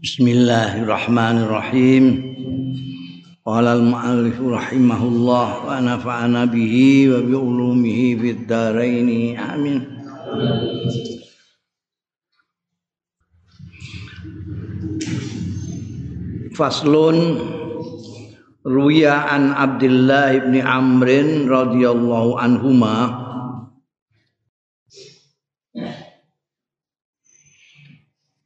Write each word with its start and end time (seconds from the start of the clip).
Bismillahirrahmanirrahim. 0.00 2.04
Qala 3.44 3.76
al-mu'allif 3.76 4.40
rahimahullah 4.40 5.68
wa 5.68 5.76
nafa'ana 5.76 6.48
bihi 6.48 7.12
wa 7.12 7.20
bi 7.20 7.36
ulumihi 7.36 8.16
fid 8.16 8.48
dharain. 8.48 9.36
Amin. 9.36 9.84
Faslun 16.56 17.44
Ruya 18.64 19.28
an 19.28 19.52
Abdullah 19.52 20.32
ibn 20.32 20.64
Amrin 20.64 21.44
radhiyallahu 21.44 22.40
anhuma 22.40 23.29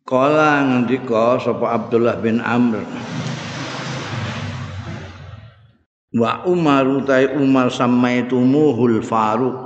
Kala 0.05 0.61
ngendika 0.69 1.41
sapa 1.41 1.81
Abdullah 1.81 2.21
bin 2.21 2.37
Amr. 2.37 2.85
Wa 6.13 6.45
Umar 6.45 6.85
utai 6.85 7.33
Umar 7.41 7.73
samaitumuhul 7.73 9.01
Faruq. 9.01 9.65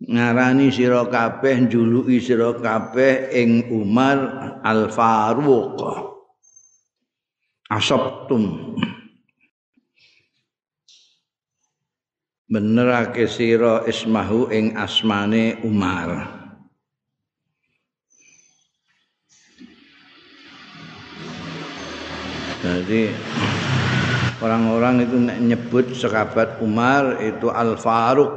Ngarani 0.00 0.72
sira 0.72 1.04
kabeh 1.04 1.68
njuluki 1.68 2.24
sira 2.24 2.56
kabeh 2.56 3.28
ing 3.36 3.68
Umar 3.68 4.16
Al 4.64 4.88
Faruq. 4.88 5.76
Asabtum. 7.68 8.80
Benerake 12.48 13.28
sira 13.28 13.84
ismahu 13.84 14.48
ing 14.48 14.72
asmane 14.72 15.60
Umar 15.68 16.39
Jadi 22.60 23.08
orang-orang 24.44 25.08
itu 25.08 25.16
nyebut 25.16 25.96
sekabat 25.96 26.60
Umar 26.60 27.16
itu 27.24 27.48
Al 27.48 27.80
Faruq. 27.80 28.36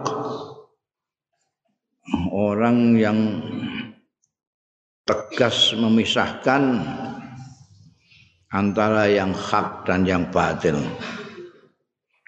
Orang 2.31 2.95
yang 2.95 3.43
tegas 5.03 5.75
memisahkan 5.75 6.87
antara 8.47 9.11
yang 9.11 9.35
hak 9.35 9.83
dan 9.83 10.07
yang 10.07 10.23
batil. 10.31 10.79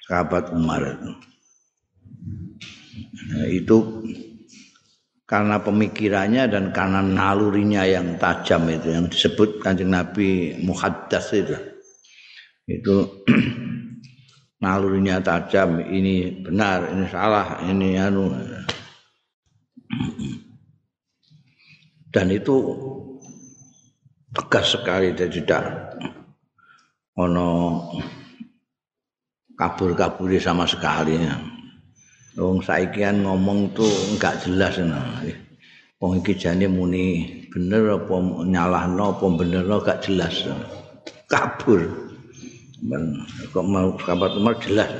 Sahabat 0.03 0.51
Umar 0.51 0.83
itu. 0.83 1.11
Nah, 3.25 3.47
itu 3.49 3.77
karena 5.25 5.57
pemikirannya 5.63 6.43
dan 6.45 6.69
karena 6.69 7.01
nalurinya 7.01 7.87
yang 7.87 8.19
tajam 8.21 8.69
itu 8.69 8.93
yang 8.93 9.09
disebut 9.09 9.63
kanjeng 9.63 9.89
Nabi 9.89 10.61
Muhaddas 10.61 11.33
itu 11.33 11.74
itu 12.65 13.25
nalurinya 14.61 15.21
tajam 15.21 15.81
ini 15.85 16.41
benar 16.41 16.89
ini 16.89 17.05
salah 17.09 17.61
ini 17.65 17.97
anu 18.01 18.33
dan 22.09 22.27
itu 22.31 22.55
tegas 24.35 24.75
sekali 24.75 25.13
dan 25.13 25.29
tidak 25.29 25.63
ono 27.15 27.49
kabur-kabur 29.55 30.31
sama 30.39 30.67
sekali 30.67 31.15
Wong 32.35 32.59
saikian 32.59 33.23
ngomong 33.23 33.71
tuh 33.71 33.87
enggak 34.11 34.43
jelas 34.43 34.75
nah. 34.83 35.23
Wong 36.03 36.19
iki 36.19 36.35
jane 36.35 36.67
muni 36.67 37.31
bener 37.47 37.95
apa 37.95 38.11
nyalahno 38.43 39.15
apa 39.15 39.25
bener 39.39 39.63
enggak 39.63 40.03
jelas. 40.03 40.43
Kabur. 41.31 42.04
Kok 43.53 43.65
mau 43.65 43.95
sahabat 44.03 44.31
Umar 44.35 44.59
jelas. 44.59 44.91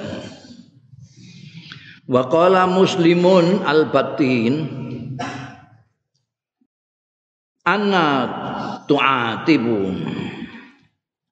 Wa 2.06 2.30
muslimun 2.70 3.66
al 3.66 3.90
batin 3.90 4.54
anna 7.66 8.06
tu'atibu 8.86 9.90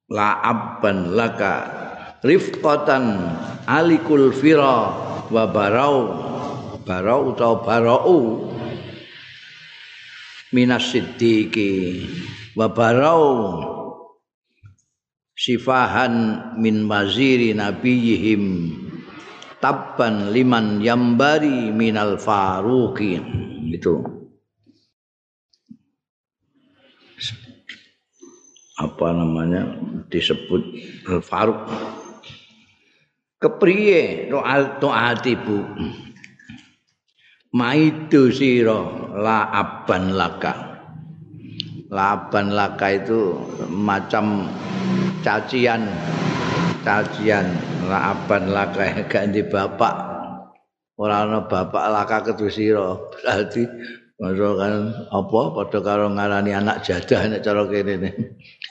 la 0.10 0.42
abban 0.42 1.14
laka 1.14 1.56
rifqatan 2.26 3.22
alikul 3.70 4.34
fira 4.34 4.98
wa 5.30 5.44
barau 5.46 5.98
barau 6.84 7.38
atau 7.38 7.54
barau 7.62 8.20
minas 10.50 10.90
siddiqi 10.90 12.02
wa 12.58 12.66
barau 12.66 13.26
sifahan 15.38 16.14
min 16.58 16.86
maziri 16.86 17.54
nabiyihim 17.54 18.74
tabban 19.62 20.34
liman 20.34 20.82
yambari 20.82 21.70
minal 21.74 22.18
faruqi. 22.18 23.20
Itu 23.74 24.02
apa 28.78 29.08
namanya? 29.14 29.62
Disebut 30.10 30.62
al 31.10 31.22
faruq. 31.26 31.62
Kepriye? 33.42 34.32
Roal 34.32 34.80
taatibu 34.80 35.68
maidu 37.54 38.34
sira 38.34 38.82
la 39.14 39.46
aban 39.54 40.18
laka 40.18 40.73
laban 41.94 42.58
laka 42.58 42.98
itu 42.98 43.38
macam 43.70 44.50
cacian. 45.22 45.86
Cacian. 46.82 47.46
Laaban 47.86 48.50
laka 48.50 49.06
ganti 49.06 49.46
bapak. 49.46 50.12
Ora 50.98 51.26
ana 51.26 51.46
bapak 51.46 51.86
laka 51.94 52.18
kedusira 52.32 52.98
berarti 53.14 53.66
maksud 54.18 54.54
kan 54.58 54.74
apa? 55.14 55.42
Padha 55.54 55.80
karo 55.86 56.06
ngarani 56.10 56.52
anak 56.58 56.82
jadah 56.82 57.30
nek 57.30 57.42
cara 57.46 57.62
kene 57.70 57.94
ne. 58.02 58.10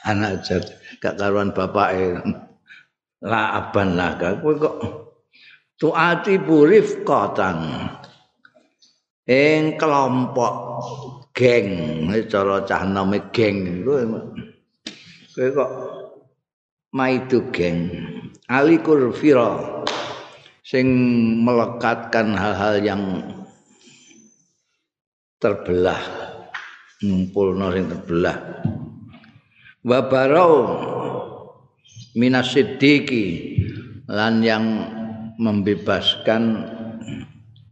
Anak 0.02 0.42
jadah. 0.42 0.76
Gak 0.98 1.14
karuan 1.18 1.54
bapake. 1.54 2.18
Laaban 3.22 3.94
laka. 3.94 4.42
Kowe 4.42 4.54
kok 4.58 4.76
tuati 5.78 6.38
burif 6.42 7.02
kotan 7.06 7.90
ing 9.26 9.78
kelompok 9.78 10.54
geng. 11.32 11.69
Cara 12.28 12.65
cah 12.65 12.82
name 12.87 13.32
geng. 13.32 13.84
Kowe 15.32 15.48
kok 15.48 15.70
maitu 16.93 17.48
geng? 17.53 17.88
Alikur 18.53 19.12
fira 19.16 19.56
sing 20.60 20.87
melekatkan 21.41 22.37
hal-hal 22.37 22.84
yang 22.84 23.03
terbelah 25.41 26.00
ngumpulno 27.03 27.72
sing 27.75 27.84
terbelah. 27.91 28.38
Wa 29.82 30.06
barau 30.06 30.54
minasiddiqi 32.14 33.25
lan 34.06 34.44
yang 34.44 34.64
membebaskan 35.41 36.70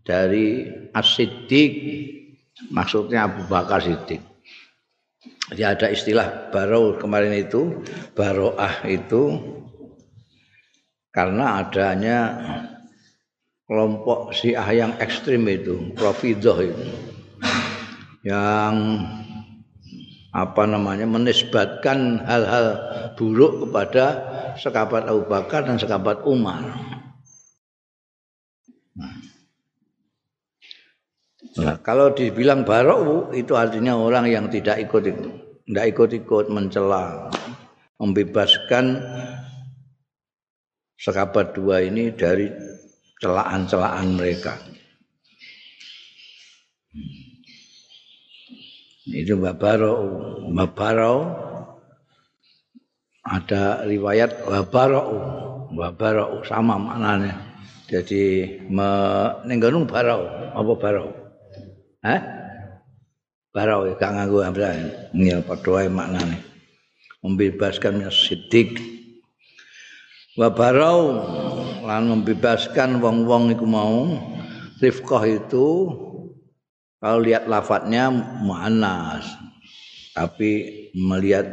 dari 0.03 0.67
asiddiq 0.91 1.73
maksudnya 2.69 3.25
Abu 3.25 3.49
Bakar 3.49 3.81
Siddiq 3.81 4.21
Jadi 5.51 5.63
ada 5.67 5.87
istilah 5.91 6.49
barau 6.55 6.97
kemarin 6.97 7.35
itu, 7.35 7.83
baroah 8.15 8.87
itu 8.87 9.37
karena 11.11 11.67
adanya 11.67 12.19
kelompok 13.67 14.31
Syiah 14.31 14.67
yang 14.71 14.93
ekstrim 15.03 15.43
itu, 15.51 15.91
Rafidah 15.99 16.59
itu. 16.63 16.87
Yang 18.23 18.75
apa 20.31 20.63
namanya 20.63 21.11
menisbatkan 21.11 22.23
hal-hal 22.23 22.67
buruk 23.19 23.67
kepada 23.67 24.07
sekabat 24.55 25.11
Abu 25.11 25.27
Bakar 25.27 25.67
dan 25.67 25.83
sekabat 25.83 26.23
Umar. 26.23 26.63
Nah, 31.59 31.83
kalau 31.83 32.15
dibilang 32.15 32.63
barok 32.63 33.35
itu 33.35 33.59
artinya 33.59 33.99
orang 33.99 34.31
yang 34.31 34.47
tidak 34.47 34.79
ikut 34.87 35.03
tidak 35.67 35.85
ikut-ikut 35.91 36.47
mencela, 36.47 37.27
membebaskan 37.99 39.03
sekabat 40.95 41.59
dua 41.59 41.83
ini 41.83 42.15
dari 42.15 42.47
celaan-celaan 43.19 44.15
mereka. 44.15 44.55
Itu 49.11 49.35
Babaro, 49.43 49.95
Babaro 50.55 51.15
ada 53.27 53.83
riwayat 53.83 54.47
Babaro, 54.47 55.03
Babaro 55.75 56.47
sama 56.47 56.79
maknanya. 56.79 57.35
Jadi 57.91 58.47
menengganung 58.71 59.91
barau, 59.91 60.55
apa 60.55 60.73
barau? 60.79 61.20
Hah? 62.01 62.21
Barau 63.51 63.85
gak 63.99 64.13
nganggo 64.15 64.41
ambil. 64.47 64.73
Ya 65.17 65.43
padha 65.43 65.85
maknane. 65.91 66.51
membebaskan 67.21 68.01
sidik 68.09 68.81
wa 70.41 70.49
barau 70.49 71.21
lan 71.85 72.09
membebaskan 72.09 72.97
wong-wong 72.97 73.53
iku 73.53 73.67
mau 73.69 74.17
rifqah 74.81 75.29
itu 75.29 75.93
kalau 76.97 77.21
lihat 77.21 77.45
lafadznya 77.45 78.09
muannas 78.41 79.29
tapi 80.17 80.89
melihat 80.97 81.45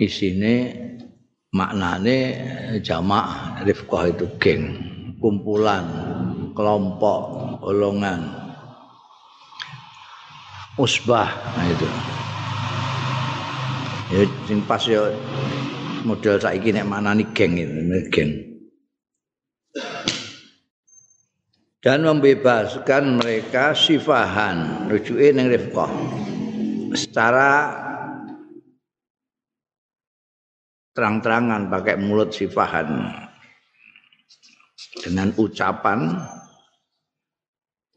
isine 0.00 0.72
maknane 1.52 2.18
jamaah 2.80 3.60
rifqah 3.68 4.16
itu 4.16 4.24
geng 4.40 4.64
kumpulan 5.20 5.84
kelompok 6.56 7.20
golongan 7.60 8.45
usbah. 10.76 11.28
Nah 11.56 11.66
itu. 11.72 11.88
Ya 14.06 14.22
sing 14.46 14.62
pas 14.62 14.80
ya 14.86 15.10
model 16.06 16.38
saiki 16.38 16.70
nek 16.70 16.86
manani 16.86 17.26
geng 17.34 17.58
itu 17.58 17.74
geng. 18.12 18.30
Dan 21.82 22.02
membebaskan 22.02 23.22
mereka 23.22 23.74
sifahan 23.74 24.88
rujuke 24.90 25.26
ning 25.34 25.50
rifqah. 25.50 25.90
Secara 26.96 27.50
terang-terangan 30.96 31.68
pakai 31.70 31.94
mulut 32.00 32.34
sifahan. 32.34 32.88
Dengan 34.96 35.30
ucapan 35.36 36.18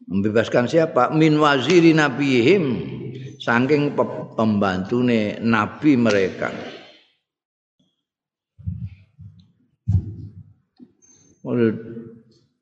membebaskan 0.09 0.65
siapa? 0.65 1.13
Min 1.13 1.37
waziri 1.37 1.93
nabihim. 1.93 2.97
Saking 3.39 3.95
pembantune 4.35 5.39
nabi 5.39 5.95
mereka. 5.95 6.51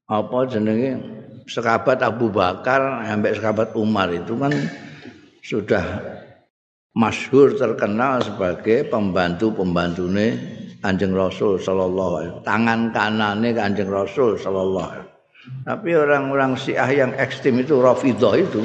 Apa 0.05 0.37
jenenge? 0.45 1.17
Sekabat 1.47 2.03
Abu 2.03 2.27
Bakar 2.27 3.07
sampai 3.07 3.31
sekabat 3.31 3.71
Umar 3.79 4.11
itu 4.11 4.35
kan 4.35 4.51
sudah 5.39 6.03
masyhur 6.91 7.55
terkenal 7.55 8.19
sebagai 8.19 8.91
pembantu-pembantune 8.91 10.35
Kanjeng 10.83 11.15
Rasul 11.15 11.55
sallallahu 11.55 12.13
alaihi 12.19 12.35
tangan 12.43 12.91
kanane 12.91 13.55
Kanjeng 13.55 13.87
Rasul 13.87 14.35
sallallahu 14.35 14.87
alaihi 14.91 15.06
tapi 15.67 15.95
orang-orang 15.95 16.55
Syiah 16.55 16.89
yang 17.07 17.11
ekstrim 17.15 17.59
itu 17.59 17.79
Rafidhah 17.79 18.35
itu 18.39 18.61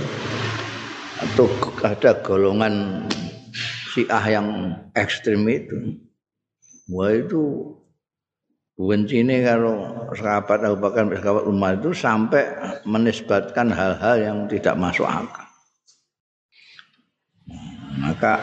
atau 1.18 1.46
ada 1.82 2.18
golongan 2.22 3.06
Syiah 3.94 4.40
yang 4.40 4.48
ekstrim 4.94 5.46
itu 5.50 5.98
wah 6.90 7.10
itu 7.14 7.74
bencine 8.76 9.44
kalau 9.44 10.08
sahabat 10.16 10.64
Abu 10.64 10.76
Bakar 10.80 11.06
sahabat 11.12 11.44
Umar 11.46 11.72
itu 11.78 11.90
sampai 11.94 12.44
menisbatkan 12.88 13.70
hal-hal 13.70 14.16
yang 14.18 14.38
tidak 14.48 14.74
masuk 14.74 15.06
akal. 15.06 15.46
Maka 18.00 18.34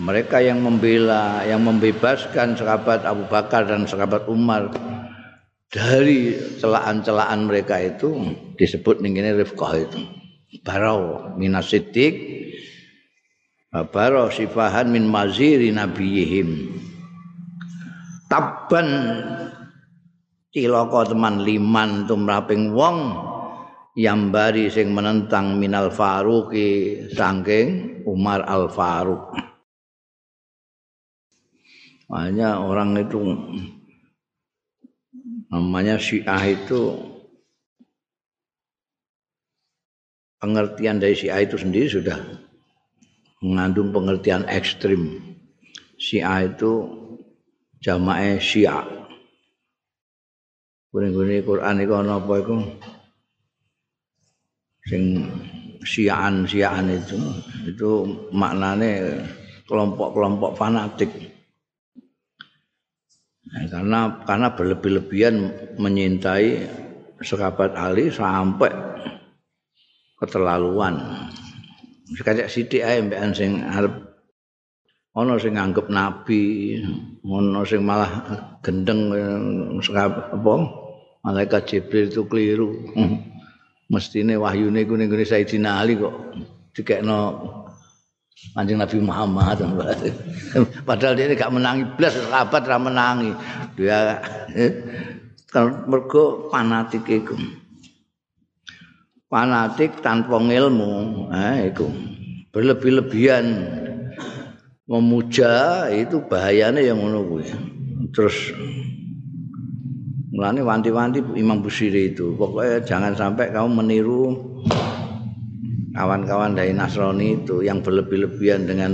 mereka 0.00 0.40
yang 0.40 0.64
membela, 0.64 1.44
yang 1.44 1.60
membebaskan 1.60 2.56
sahabat 2.56 3.04
Abu 3.04 3.28
Bakar 3.28 3.68
dan 3.68 3.84
sahabat 3.84 4.24
Umar 4.30 4.72
dari 5.70 6.34
celaan-celaan 6.58 7.46
mereka 7.46 7.78
itu 7.78 8.34
disebut 8.58 8.98
ning 9.00 9.14
rifqah 9.16 9.72
itu. 9.78 10.02
Barau 10.66 11.30
minasidik 11.38 12.42
Barau 13.70 14.34
sifahan 14.34 14.90
min 14.90 15.06
maziri 15.06 15.70
nabiyihim 15.70 16.74
Taban 18.26 18.88
cilaka 20.50 21.14
teman 21.14 21.46
liman 21.46 22.10
tumraping 22.10 22.74
wong 22.74 23.14
yambari 23.94 24.70
sing 24.70 24.90
menentang 24.90 25.58
minal 25.58 25.90
faruqi 25.90 27.06
saking 27.14 28.02
Umar 28.06 28.42
Al 28.46 28.70
Faruq. 28.70 29.34
Makanya 32.10 32.58
orang 32.58 32.98
itu 32.98 33.18
namanya 35.50 35.98
Syiah 35.98 36.46
itu 36.46 36.94
pengertian 40.38 41.02
dari 41.02 41.18
Syiah 41.18 41.42
itu 41.42 41.58
sendiri 41.58 41.90
sudah 41.90 42.18
mengandung 43.42 43.90
pengertian 43.90 44.46
ekstrim. 44.46 45.20
Syiah 46.00 46.48
itu 46.48 46.86
jamaah 47.82 48.38
Syiah. 48.40 48.86
Gune-gune 50.90 51.42
Quran 51.46 51.82
iku 51.86 51.92
ana 52.02 52.18
apa 52.18 52.34
iku? 52.42 52.56
Sing 54.90 55.22
siaan-siaan 55.86 56.90
itu 56.90 57.14
itu 57.62 57.90
maknanya 58.34 59.22
kelompok-kelompok 59.70 60.58
fanatik. 60.58 61.29
Karena 63.50 64.22
karena 64.22 64.48
berlebih-lebihan 64.54 65.36
menyintai 65.76 66.70
sahabat 67.18 67.74
Ali 67.74 68.14
sampai 68.14 68.70
keterlaluan. 70.22 71.26
Sekajak 72.14 72.46
sithik 72.50 72.82
ae 72.86 73.02
mbekan 73.02 73.34
sing 73.34 73.62
arep 73.62 73.94
ana 75.14 75.34
sing 75.42 75.58
nganggep 75.58 75.90
nabi, 75.90 76.78
ana 77.26 77.62
sing 77.66 77.82
malah 77.82 78.10
gendeng 78.62 79.10
apa 79.90 80.54
malaikat 81.26 81.62
Jibril 81.66 82.06
itu 82.06 82.22
keliru. 82.30 82.70
mestine 83.90 84.38
wahyune 84.38 84.86
ku 84.86 84.94
ning 84.94 85.10
Sayyidina 85.10 85.82
Ali 85.82 85.98
kok 85.98 86.14
dikekno 86.72 87.18
Kanjeng 88.56 88.80
Nabi 88.80 88.98
Muhammad. 89.04 89.58
Padahal 90.88 91.14
dia 91.14 91.32
gak 91.36 91.52
menangi. 91.52 91.84
Blas 91.94 92.16
sahabat 92.16 92.62
ra 92.66 92.78
menangi. 92.80 93.32
Dia 93.76 94.18
eh, 94.56 94.72
mergo 95.86 96.48
fanatik 96.48 97.04
iku. 97.06 97.36
Fanatik 99.30 100.00
tanpa 100.02 100.40
ilmu 100.40 101.28
eh 101.30 101.70
iku. 101.70 101.86
Berlebih-lebihan. 102.50 103.46
Memuja 104.90 105.86
itu 105.94 106.18
bahayanya 106.26 106.82
yang 106.82 106.98
ngono 106.98 107.22
kuwi. 107.22 107.46
Terus 108.10 108.50
Mulane 110.30 110.62
wanti-wanti 110.64 111.20
Imam 111.36 111.60
Busiri 111.60 112.14
itu, 112.14 112.32
pokoknya 112.32 112.80
jangan 112.86 113.12
sampai 113.12 113.52
kamu 113.52 113.82
meniru 113.82 114.49
kawan-kawan 115.94 116.54
dari 116.54 116.72
Nasrani 116.74 117.42
itu 117.44 117.62
yang 117.62 117.82
berlebih-lebihan 117.82 118.66
dengan 118.66 118.92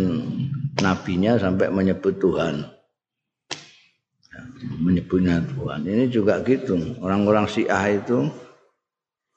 nabinya 0.81 1.37
sampai 1.37 1.69
menyebut 1.73 2.17
Tuhan. 2.21 2.65
Menyebutnya 4.81 5.41
Tuhan. 5.45 5.85
Ini 5.85 6.09
juga 6.13 6.41
gitu. 6.45 6.77
Orang-orang 7.01 7.49
Syiah 7.49 7.97
itu 7.97 8.29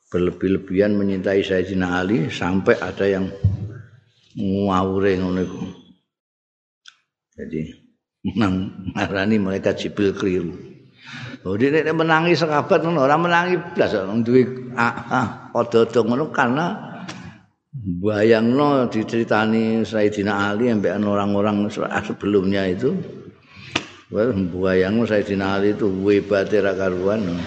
berlebih-lebihan 0.10 0.98
menyintai 0.98 1.46
Sayyidina 1.46 2.02
Ali 2.02 2.28
sampai 2.34 2.76
ada 2.82 3.06
yang 3.06 3.30
ngawure 4.36 5.14
ngono 5.20 5.40
iku. 5.44 5.64
Jadi 7.40 7.62
ngarani 8.96 9.38
mereka 9.40 9.72
Jibril 9.78 10.12
keliru. 10.18 10.54
Oh 11.48 11.56
dia 11.56 11.72
menangi 11.96 12.36
sahabat 12.36 12.84
ngono 12.84 13.08
ora 13.08 13.16
menangi 13.16 13.56
blas 13.72 13.96
wong 13.96 14.28
duwe 14.28 14.44
padha-padha 15.56 16.02
ngono 16.04 16.36
karena 16.36 16.89
bayangno 17.98 18.86
diceritani 18.86 19.82
Sayyidina 19.82 20.54
Ali 20.54 20.70
ambek 20.70 21.02
orang-orang 21.02 21.66
sebelumnya 22.06 22.70
itu 22.70 22.94
Wah, 24.10 24.34
bayangno 24.34 25.06
Sayyidina 25.06 25.62
Ali 25.62 25.78
itu 25.78 25.86
webate 25.86 26.66
ra 26.66 26.74
karuan. 26.74 27.38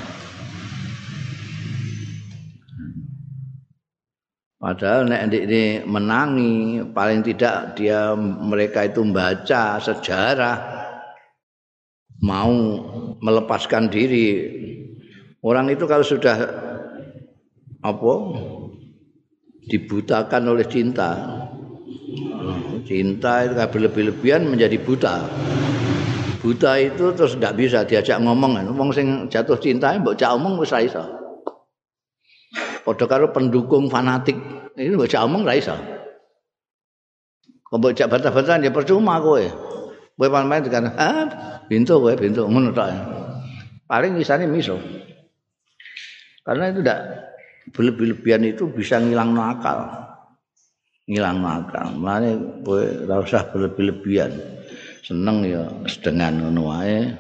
Padahal 4.63 5.11
nek 5.11 5.27
ini 5.35 5.83
menangi 5.83 6.87
paling 6.95 7.27
tidak 7.27 7.75
dia 7.75 8.15
mereka 8.15 8.87
itu 8.87 9.03
membaca 9.03 9.83
sejarah 9.83 10.59
mau 12.23 12.55
melepaskan 13.19 13.91
diri 13.91 14.31
orang 15.43 15.67
itu 15.67 15.83
kalau 15.91 16.07
sudah 16.07 16.47
apa 17.83 18.13
dibutakan 19.67 20.43
oleh 20.51 20.67
cinta. 20.67 21.11
Cinta 22.83 23.47
itu 23.47 23.55
berlebih-lebihan 23.55 24.43
menjadi 24.47 24.77
buta. 24.83 25.17
Buta 26.43 26.75
itu 26.83 27.15
terus 27.15 27.39
tidak 27.39 27.55
bisa 27.55 27.87
diajak 27.87 28.19
ngomong 28.19 28.59
ngomong 28.67 28.91
sing 28.91 29.31
jatuh 29.31 29.55
cinta 29.63 29.95
mbok 29.95 30.19
cak 30.19 30.35
omong 30.35 30.59
wis 30.59 30.75
ra 30.75 30.83
iso. 30.83 31.05
Padha 32.83 33.07
karo 33.07 33.31
pendukung 33.31 33.87
fanatik. 33.87 34.35
Ini 34.75 34.99
mbok 34.99 35.07
cak 35.07 35.23
omong 35.23 35.47
ra 35.47 35.55
iso. 35.55 35.79
Mbok 37.71 37.95
cak 37.95 38.11
bantah-bantahan 38.11 38.67
ya 38.67 38.75
percuma 38.75 39.23
kowe. 39.23 39.47
Kowe 40.19 40.29
main 40.43 40.67
kan 40.67 40.91
ah 40.99 41.31
pintu 41.71 42.03
kowe 42.03 42.11
pintu 42.19 42.43
ngono 42.51 42.75
tok. 42.75 42.91
Paling 43.87 44.19
isane 44.19 44.51
miso. 44.51 44.83
Karena 46.43 46.75
itu 46.75 46.83
tidak 46.83 47.01
berlebihan 47.71 48.43
itu 48.43 48.67
bisa 48.67 48.99
ngilang 48.99 49.39
akal. 49.39 49.87
Ngilang 51.07 51.47
akal. 51.47 51.87
Makanya 51.95 52.33
kowe 52.67 52.83
ora 52.83 53.17
usah 53.23 53.43
berlebihan. 53.55 54.35
Seneng 55.07 55.47
ya 55.47 55.63
sedengan 55.87 56.51
wae. 56.59 57.15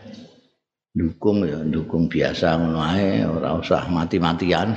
Dukung 0.92 1.48
ya 1.48 1.56
dukung 1.64 2.04
biasa 2.04 2.60
ngono 2.60 2.84
wae, 2.84 3.24
ora 3.24 3.56
usah 3.56 3.88
mati-matian. 3.88 4.76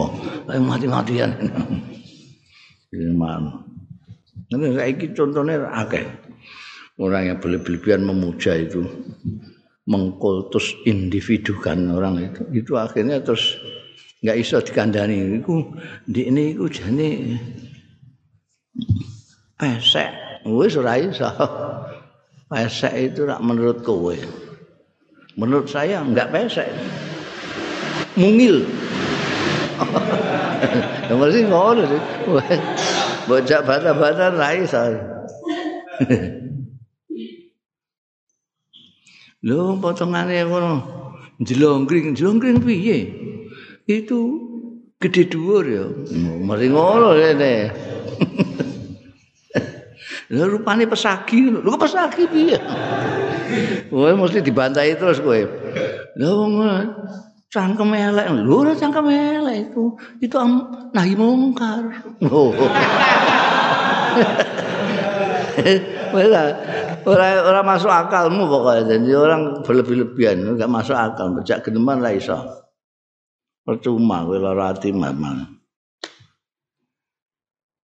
Mati-matian. 0.70 1.30
Gimana? 2.88 3.60
Ini 4.50 4.66
saiki 4.74 5.12
contohnya 5.14 5.68
akeh. 5.68 6.02
Orang 6.96 7.28
yang 7.28 7.38
berlebihan 7.38 8.02
memuja 8.02 8.56
itu 8.56 8.82
mengkultus 9.88 10.74
individu 10.84 11.56
kan 11.60 11.86
orang 11.92 12.32
itu. 12.32 12.42
Itu 12.50 12.72
akhirnya 12.76 13.22
terus 13.22 13.56
nggak 14.20 14.36
iso 14.36 14.60
dikandani. 14.60 15.40
Iku 15.40 15.76
di 16.04 16.28
ini 16.28 16.56
iku 16.56 16.68
jane 16.68 17.10
pesek. 19.56 20.10
Wis 20.44 20.76
ora 20.76 20.96
iso. 21.00 21.28
Pesek 22.50 22.90
itu 22.98 23.30
rak 23.30 23.38
menurut 23.46 23.86
kowe. 23.86 24.16
Menurut 25.38 25.70
saya 25.70 26.02
nggak 26.02 26.34
pesek. 26.34 26.66
Mungil. 28.18 28.66
Ya 31.10 31.18
mesti 31.18 31.42
ngono 31.50 31.82
sih. 31.90 32.02
Bocah 33.28 33.60
bata-bata 33.66 34.30
ra 34.30 34.54
iso. 34.54 34.78
Lho 39.42 39.74
potongane 39.80 40.44
ngono. 40.44 40.74
Jelongkring, 41.40 42.12
jelongkring 42.12 42.60
piye? 42.60 42.98
Itu 43.90 44.20
gede 45.02 45.26
dhuwur 45.26 45.64
ya. 45.66 45.86
Mari 46.46 46.70
ngono 46.70 47.18
rene. 47.18 47.54
Lha 50.30 50.44
rupane 50.52 50.86
pesagi, 50.86 51.50
lho 51.50 51.74
pesagi 51.74 52.30
piye? 52.30 52.58
Kowe 53.90 54.14
mesti 54.14 54.38
dibantai 54.46 54.94
terus 54.94 55.18
kowe. 55.18 55.42
Lha 56.14 56.28
wong 56.30 56.54
cangkem 57.50 57.90
elek, 57.98 58.30
lho 58.30 58.54
ora 58.62 58.78
cangkem 58.78 59.10
elek 59.10 59.74
itu. 59.74 59.98
Itu 60.22 60.38
nahi 60.94 61.18
mungkar. 61.18 62.06
Oh. 62.30 62.54
Ora 66.10 66.42
ora 67.06 67.26
ora 67.46 67.60
masuk 67.62 67.86
akalmu 67.86 68.50
pokoknya. 68.50 68.96
Jadi 68.96 69.12
orang 69.14 69.62
berlebih-lebihan 69.62 70.42
enggak 70.42 70.66
masuk 70.66 70.96
akal, 70.96 71.30
becak 71.36 71.62
geneman 71.62 72.02
lah 72.02 72.10
iso. 72.10 72.59
Percuma 73.60 74.24
kowe 74.24 74.38
lara 74.40 74.72
ati 74.72 74.90
mamang. 74.90 75.46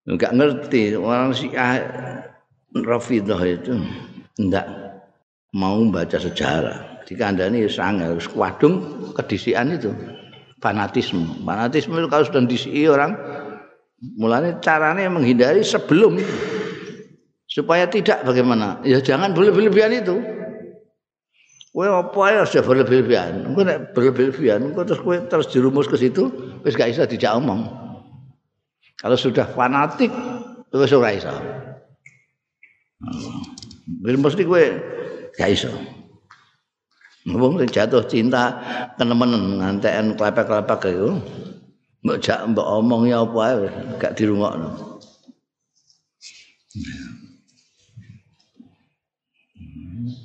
Enggak 0.07 0.33
ngerti 0.33 0.95
orang 0.95 1.35
si 1.35 1.51
Rafidah 2.77 3.43
itu 3.43 3.75
enggak 4.39 4.67
mau 5.55 5.83
baca 5.89 6.19
sejarah. 6.21 7.07
Dikandani 7.07 7.71
sangel 7.71 8.19
wadung 8.35 8.83
kedisian 9.15 9.79
itu 9.79 9.95
fanatisme. 10.59 11.43
Fanatisme 11.47 11.99
itu 12.03 12.09
kalau 12.11 12.25
sudah 12.27 12.43
disii 12.47 12.87
orang 12.91 13.15
mulanya 14.19 14.59
caranya 14.61 15.09
menghindari 15.09 15.65
sebelum 15.65 16.21
supaya 17.47 17.89
tidak 17.89 18.21
bagaimana 18.27 18.83
ya 18.85 19.01
jangan 19.01 19.33
berlebihan 19.33 19.95
itu 19.97 20.21
kowe 21.77 21.85
apa 21.85 22.23
ya 22.33 22.43
sudah 22.49 22.65
berlebihan. 22.65 23.53
Kowe 23.53 23.61
nek 23.61 23.93
berlebihan 23.93 24.73
kowe 24.73 24.81
terus 24.89 25.01
kowe 25.05 25.17
terus 25.29 25.53
jerumus 25.53 25.85
ke 25.85 26.01
situ 26.01 26.33
wis 26.65 26.73
gak 26.73 26.89
bisa 26.89 27.05
dijak 27.05 27.37
omong. 27.37 27.69
Kalau 28.97 29.13
sudah 29.13 29.45
fanatik 29.53 30.09
wis 30.73 30.97
ora 30.97 31.13
iso. 31.13 31.29
Bil 34.01 34.17
mesti 34.17 34.49
kowe 34.49 34.65
gak 35.37 35.53
iso. 35.53 35.69
Wong 37.29 37.61
sing 37.61 37.69
jatuh 37.69 38.09
cinta 38.09 38.57
kenemenen 38.97 39.61
ngantekan 39.61 40.17
klepek-klepek 40.17 40.97
iku 40.97 41.21
mbok 42.07 42.23
jak 42.23 42.39
mbok 42.47 42.65
omong 42.81 43.13
apa 43.13 43.41
ae 43.53 43.69
gak 44.01 44.17
dirungokno. 44.17 44.97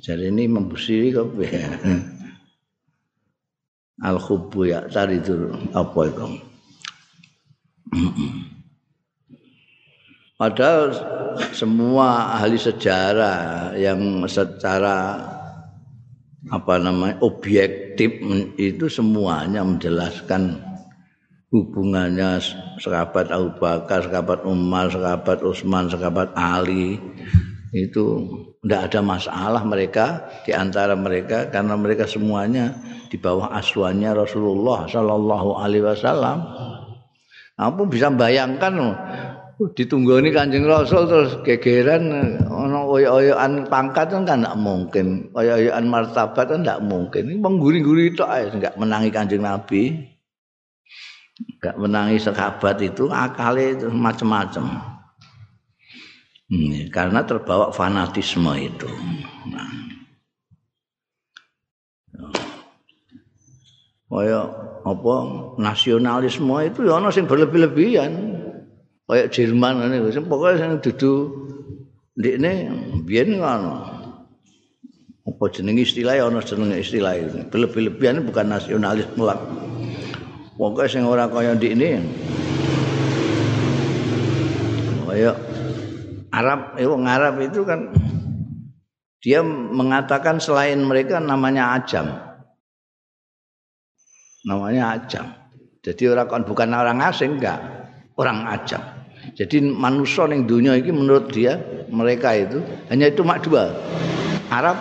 Jadi 0.02 0.34
ini 0.34 0.50
membusiri 0.50 1.14
kok 1.14 1.30
Al 4.02 4.18
khubbu 4.18 4.66
ya 4.66 4.82
tadi 4.90 5.22
itu 5.22 5.46
apa 5.70 6.00
itu? 6.10 6.26
Padahal 10.34 10.90
semua 11.54 12.34
ahli 12.34 12.58
sejarah 12.58 13.78
yang 13.78 14.26
secara 14.26 15.22
apa 16.50 16.74
namanya 16.82 17.22
objektif 17.22 18.10
itu 18.58 18.90
semuanya 18.90 19.62
menjelaskan 19.62 20.58
hubungannya 21.54 22.42
sahabat 22.82 23.30
Abu 23.30 23.54
Bakar, 23.62 24.02
sahabat 24.02 24.42
Umar, 24.42 24.90
sahabat 24.90 25.46
Utsman, 25.46 25.86
sahabat 25.86 26.34
Ali 26.34 26.98
itu 27.70 28.26
tidak 28.62 28.94
ada 28.94 29.00
masalah 29.02 29.62
mereka 29.66 30.06
di 30.46 30.54
antara 30.54 30.94
mereka 30.94 31.50
karena 31.50 31.74
mereka 31.74 32.06
semuanya 32.06 32.70
di 33.10 33.18
bawah 33.18 33.50
asuhannya 33.58 34.14
Rasulullah 34.14 34.86
Shallallahu 34.86 35.58
Alaihi 35.58 35.82
Wasallam. 35.82 36.38
Aku 37.58 37.90
bisa 37.90 38.06
bayangkan 38.14 38.94
ditunggu 39.74 40.22
ini 40.22 40.30
kanjeng 40.30 40.70
Rasul 40.70 41.10
terus 41.10 41.30
gegeran 41.42 42.38
ono 42.46 42.86
oyo-oyoan 42.86 43.66
pangkat 43.66 44.14
kan 44.14 44.30
tidak 44.30 44.54
mungkin 44.54 45.26
oyo-oyoan 45.34 45.84
martabat 45.90 46.46
kan 46.46 46.62
tidak 46.62 46.86
mungkin. 46.86 47.34
Ini 47.34 47.38
mengguri-guri 47.42 48.14
itu 48.14 48.22
aja 48.22 48.46
nggak 48.46 48.78
menangi 48.78 49.10
kanjeng 49.10 49.42
Nabi. 49.42 50.06
Nggak 51.58 51.76
menangi 51.82 52.16
sahabat 52.22 52.78
itu 52.78 53.10
akalnya 53.10 53.74
itu 53.74 53.86
macam-macam 53.90 54.91
Hmm, 56.52 56.92
karena 56.92 57.24
terbawa 57.24 57.72
fanatisme 57.72 58.52
itu. 58.60 58.84
Nah. 59.48 59.72
Kaya 64.12 64.40
apa 64.84 65.14
nasionalisme 65.56 66.52
itu 66.68 66.84
ya 66.84 67.00
ana 67.00 67.08
sing 67.08 67.24
berlebih-lebihan. 67.24 68.12
Kayak 69.08 69.32
Jerman 69.32 69.80
ngene 69.80 70.12
sing 70.12 70.28
pokoke 70.28 70.60
sing 70.60 70.76
dudu 70.84 71.12
ndekne 72.20 72.68
biyen 73.08 73.40
ngono. 73.40 73.88
Apa 75.24 75.44
jeneng 75.56 75.80
istilah 75.80 76.20
ya 76.20 76.28
ana 76.28 76.44
jeneng 76.44 76.76
istilah 76.76 77.16
itu. 77.16 77.48
Berlebih-lebihan 77.48 78.28
bukan 78.28 78.52
nasionalisme 78.52 79.24
lah. 79.24 79.40
Pokoke 80.60 80.84
sing 80.84 81.08
ora 81.08 81.32
kaya 81.32 81.56
ndekne. 81.56 82.04
Kaya 85.08 85.32
Arab, 86.32 86.80
eh, 86.80 86.88
wong 86.88 87.04
Arab 87.04 87.44
itu 87.44 87.60
kan 87.68 87.92
dia 89.20 89.44
mengatakan 89.44 90.40
selain 90.40 90.80
mereka 90.80 91.20
namanya 91.20 91.76
ajam. 91.76 92.08
Namanya 94.48 94.98
ajam. 94.98 95.28
Jadi 95.84 96.02
orang 96.10 96.26
kan 96.26 96.42
bukan 96.42 96.72
orang 96.72 96.98
asing 97.04 97.38
enggak, 97.38 97.60
orang 98.16 98.48
ajam. 98.48 98.82
Jadi 99.38 99.62
manusia 99.62 100.26
yang 100.26 100.48
dunia 100.50 100.74
ini 100.74 100.90
menurut 100.90 101.30
dia 101.30 101.54
mereka 101.86 102.34
itu 102.34 102.58
hanya 102.90 103.06
itu 103.06 103.22
mak 103.22 103.46
dua. 103.46 103.70
Arab 104.50 104.74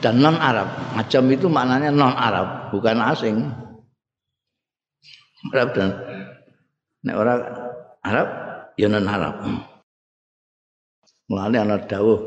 dan 0.00 0.22
non 0.22 0.40
Arab. 0.40 0.68
Ajam 0.96 1.28
itu 1.28 1.50
maknanya 1.50 1.92
non 1.92 2.16
Arab, 2.16 2.72
bukan 2.72 2.96
asing. 3.02 3.36
Arab 5.52 5.68
dan 5.76 5.88
nek 7.04 7.16
orang 7.18 7.40
Arab 8.00 8.28
ya 8.80 8.86
non 8.88 9.04
Arab. 9.04 9.34
Mulane 11.28 11.60
ana 11.60 11.76
dawuh 11.76 12.20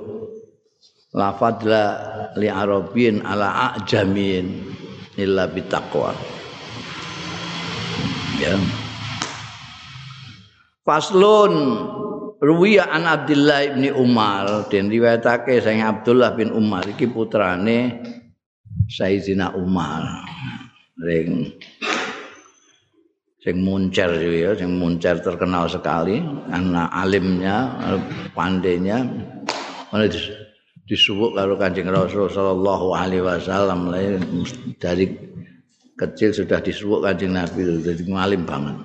la 1.17 1.33
fadla 1.33 1.83
li 2.37 2.45
arabin 2.45 3.25
ala 3.25 3.73
ajamin 3.73 4.45
illa 5.17 5.49
bitaqwa. 5.49 6.13
Ya. 8.37 8.55
Faslun 10.85 11.53
ruwiya 12.41 12.89
an 12.89 13.05
Abdullah 13.05 13.73
bin 13.73 13.89
Umar 13.93 14.69
den 14.69 14.89
riwayatake 14.89 15.61
sing 15.61 15.81
Abdullah 15.81 16.33
bin 16.37 16.53
Umar 16.53 16.85
iki 16.85 17.09
putrane 17.09 18.01
Sayyidina 18.85 19.53
Umar 19.57 20.25
ring 21.01 21.57
sing 23.41 23.57
muncer 23.65 24.09
ya 24.21 24.53
sing 24.53 24.77
muncer 24.77 25.17
terkenal 25.17 25.65
sekali 25.65 26.21
karena 26.21 26.93
alimnya 26.93 27.73
pandainya 28.37 29.01
disuwuk 30.85 31.33
karo 31.33 31.57
Kanjeng 31.57 31.89
Rasul 31.89 32.29
sallallahu 32.29 32.93
alaihi 32.93 33.25
wasallam 33.25 33.89
dari 34.77 35.09
kecil 35.97 36.35
sudah 36.35 36.61
disuwuk 36.61 37.01
Kanjeng 37.05 37.33
Nabi 37.33 37.81
jadi 37.81 38.03
ngalim 38.05 38.45
banget. 38.45 38.77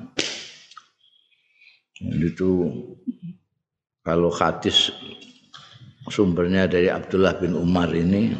Itu 2.00 2.68
kalau 4.04 4.30
hadis 4.30 4.92
sumbernya 6.06 6.70
dari 6.70 6.86
Abdullah 6.92 7.34
bin 7.40 7.58
Umar 7.58 7.90
ini 7.90 8.36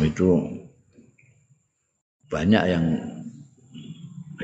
itu 0.00 0.28
banyak 2.32 2.62
yang 2.66 2.84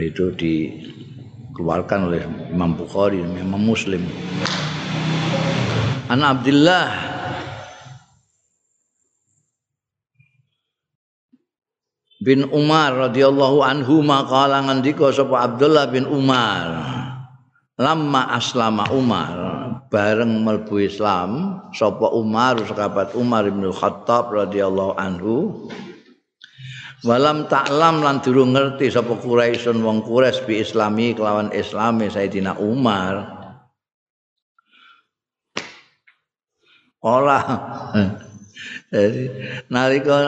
itu 0.00 0.32
dikeluarkan 0.32 2.00
oleh 2.08 2.24
Imam 2.50 2.72
Bukhari, 2.74 3.20
Imam 3.20 3.60
Muslim. 3.60 4.02
An 6.10 6.26
Abdullah 6.26 6.90
bin 12.20 12.44
Umar 12.52 13.08
radhiyallahu 13.08 13.64
anhu 13.64 14.04
maqala 14.04 14.60
ngendika 14.68 15.08
sapa 15.08 15.48
Abdullah 15.48 15.88
bin 15.88 16.04
Umar 16.04 16.84
lamma 17.80 18.36
aslama 18.36 18.84
Umar 18.92 19.32
bareng 19.88 20.44
melbu 20.44 20.84
Islam 20.84 21.62
sapa 21.72 22.12
Umar 22.12 22.60
sahabat 22.68 23.16
Umar 23.16 23.48
bin 23.48 23.72
Khattab 23.72 24.28
radhiyallahu 24.36 25.00
anhu 25.00 25.66
Walam 27.00 27.48
taklam 27.48 28.04
lan 28.04 28.20
durung 28.20 28.52
ngerti 28.52 28.92
sapa 28.92 29.16
Quraisyun 29.16 29.80
wong 29.80 30.04
Quraisy 30.04 30.44
bi 30.44 30.60
Islami 30.60 31.16
kelawan 31.16 31.48
Islami 31.48 32.12
Sayyidina 32.12 32.60
Umar. 32.60 33.40
Olah 37.00 37.44
jadi 38.92 39.22
nalika 39.72 40.18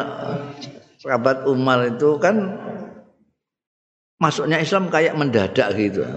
sahabat 0.96 1.44
Umar 1.44 1.92
itu 1.92 2.16
kan 2.16 2.56
masuknya 4.16 4.56
Islam 4.56 4.88
kayak 4.88 5.12
mendadak 5.12 5.76
gitu. 5.76 6.08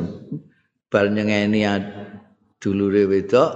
Bal 0.88 1.12
nyengeni 1.12 1.68
dulure 2.64 3.04
wedok 3.12 3.52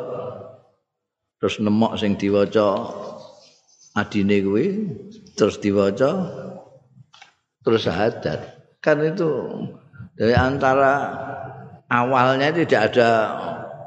terus 1.39 1.63
nemok 1.63 1.95
sing 1.95 2.19
diwaca 2.19 2.91
adine 3.95 4.43
kuwi 4.43 4.67
terus 5.39 5.63
diwaca 5.63 6.27
terus 7.69 7.85
syahadat 7.85 8.39
kan 8.81 8.97
itu 9.05 9.29
dari 10.17 10.33
antara 10.33 11.13
awalnya 11.85 12.49
tidak 12.49 12.93
ada 12.93 13.09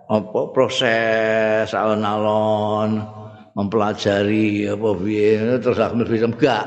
apa 0.06 0.40
proses 0.54 1.66
alon-alon 1.74 3.02
mempelajari 3.58 4.70
apa 4.70 4.88
piye 4.96 5.60
terus 5.60 5.78
aku 5.80 6.04
bisa 6.08 6.28
enggak. 6.28 6.66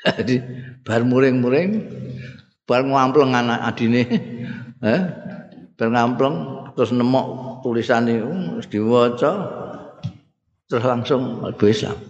Jadi 0.00 0.40
bar 0.80 1.04
muring-muring 1.04 1.70
bar 2.64 2.86
ngampleng 2.86 3.36
anak 3.36 3.60
adine 3.68 4.02
eh 4.80 5.02
bar 5.76 5.88
ngampleng 5.92 6.36
terus 6.72 6.96
nemok 6.96 7.60
tulisan 7.60 8.08
itu 8.08 8.32
diwaca 8.72 9.32
terus 10.70 10.84
langsung 10.86 11.44
Islam 11.60 12.09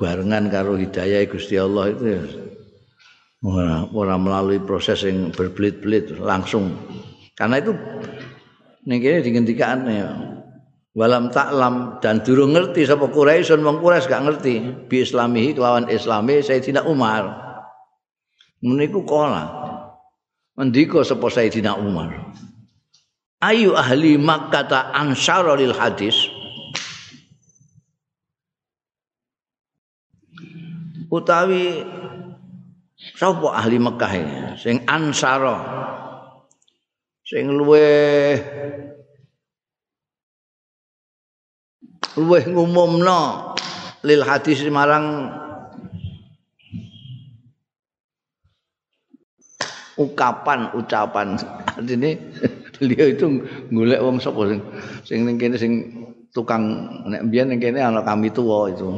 barengan 0.00 0.48
karo 0.48 0.80
hidayah 0.80 1.28
Gusti 1.28 1.60
Allah 1.60 1.92
itu 1.92 2.04
ya. 2.08 2.22
Ora 3.92 4.16
melalui 4.16 4.56
proses 4.64 5.04
yang 5.04 5.28
berbelit-belit 5.28 6.16
langsung. 6.16 6.72
Karena 7.36 7.60
itu 7.60 7.76
ning 8.88 9.04
kene 9.04 9.20
dingendikane 9.20 9.92
ya. 9.92 10.10
Walam 10.94 11.34
taklam 11.34 11.98
dan 11.98 12.22
durung 12.22 12.54
ngerti 12.54 12.86
sapa 12.86 13.10
Quraisy 13.10 13.58
wong 13.58 13.82
Quraisy 13.82 14.06
gak 14.06 14.24
ngerti. 14.30 14.54
Bi 14.86 15.02
islamihi 15.02 15.58
kelawan 15.58 15.90
islami 15.90 16.38
Sayyidina 16.38 16.86
Umar. 16.86 17.34
Meniku 18.62 19.02
kala 19.02 19.44
mendika 20.54 21.02
sapa 21.02 21.26
Sayyidina 21.28 21.76
Umar. 21.76 22.14
Ayu 23.42 23.76
ahli 23.76 24.16
Makkah 24.16 24.64
ta 24.70 24.80
ansar 24.94 25.44
lil 25.58 25.74
hadis 25.76 26.14
utawi 31.14 31.86
sapa 33.14 33.54
ahli 33.54 33.78
Mekah 33.78 34.12
ini? 34.18 34.38
Sing 34.58 34.82
ansara. 34.90 35.62
Sing 37.24 37.48
luwe 37.54 37.86
luwe 42.18 42.38
ngumumno 42.46 43.54
lil 44.04 44.20
hadis 44.26 44.60
marang 44.68 45.30
ukapan 49.96 50.74
ucapan. 50.74 51.38
Artinya 51.74 52.10
beliau 52.74 53.06
itu 53.06 53.26
golek 53.70 54.02
wong 54.02 54.16
sapa 54.18 54.50
sing 54.50 54.60
sing 55.06 55.18
ning 55.24 55.36
kene 55.38 55.56
sing 55.56 55.72
tukang 56.34 56.90
nek 57.06 57.30
mbiyen 57.30 57.54
ning 57.54 57.62
kene 57.62 57.78
ana 57.78 58.02
kami 58.02 58.28
tuwa 58.34 58.68
itu 58.68 58.90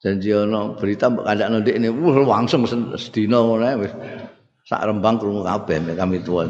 janji 0.00 0.32
ana 0.32 0.72
berita 0.80 1.12
mbok 1.12 1.28
kandakno 1.28 1.60
ndek 1.60 1.76
wah 2.00 2.16
langsung 2.24 2.64
sedina 2.96 3.38
ngono 3.40 3.84
wis. 3.84 3.92
Sak 4.64 4.86
rembang 4.86 5.18
krungu 5.18 5.42
kabeh 5.42 5.82
kami 5.98 6.22
tua 6.22 6.46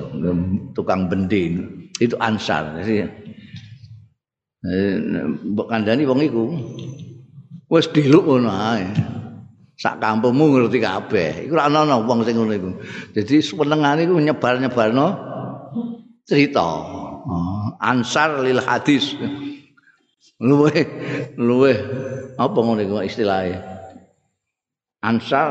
tukang 0.76 1.08
bendin 1.08 1.86
itu 1.98 2.14
ansar 2.20 2.78
jadi 2.78 3.08
mbok 5.50 5.66
kandhani 5.72 6.04
wong 6.04 6.20
iku 6.22 6.42
wis 7.70 7.90
diluk 7.90 8.26
ngono 8.26 8.50
ae. 8.50 8.86
Sak 9.80 9.96
kampungmu 9.96 10.52
ngerti 10.52 10.76
kabeh. 10.76 11.48
Iku 11.48 11.56
ora 11.56 11.72
ana 11.72 11.96
wong 12.04 12.20
sing 12.28 12.36
ngono 12.36 12.52
iku. 12.52 12.70
Dadi 13.16 13.40
senengane 13.40 14.04
iku 14.04 14.20
nyebar-nyebarno 14.20 15.06
cerita. 16.28 16.68
Oh, 17.20 17.72
ansar 17.80 18.44
lil 18.44 18.60
hadis 18.60 19.16
luwe 20.40 20.72
luwe 21.36 21.72
apa 22.40 22.58
ngono 22.58 22.80
iku 22.80 23.04
istilahnya? 23.04 23.60
Ansar 25.04 25.48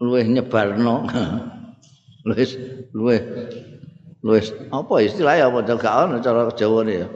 luwe 0.00 0.24
nyebarno. 0.24 1.04
Luwe 2.26 2.44
luwe 2.96 3.16
luwe 4.24 4.40
apa 4.72 4.94
istilahnya 5.04 5.52
apa? 5.52 5.58
Gak 5.68 5.96
ono 6.08 6.16
cara 6.24 6.48
Jawa 6.56 6.80
ya. 6.88 7.06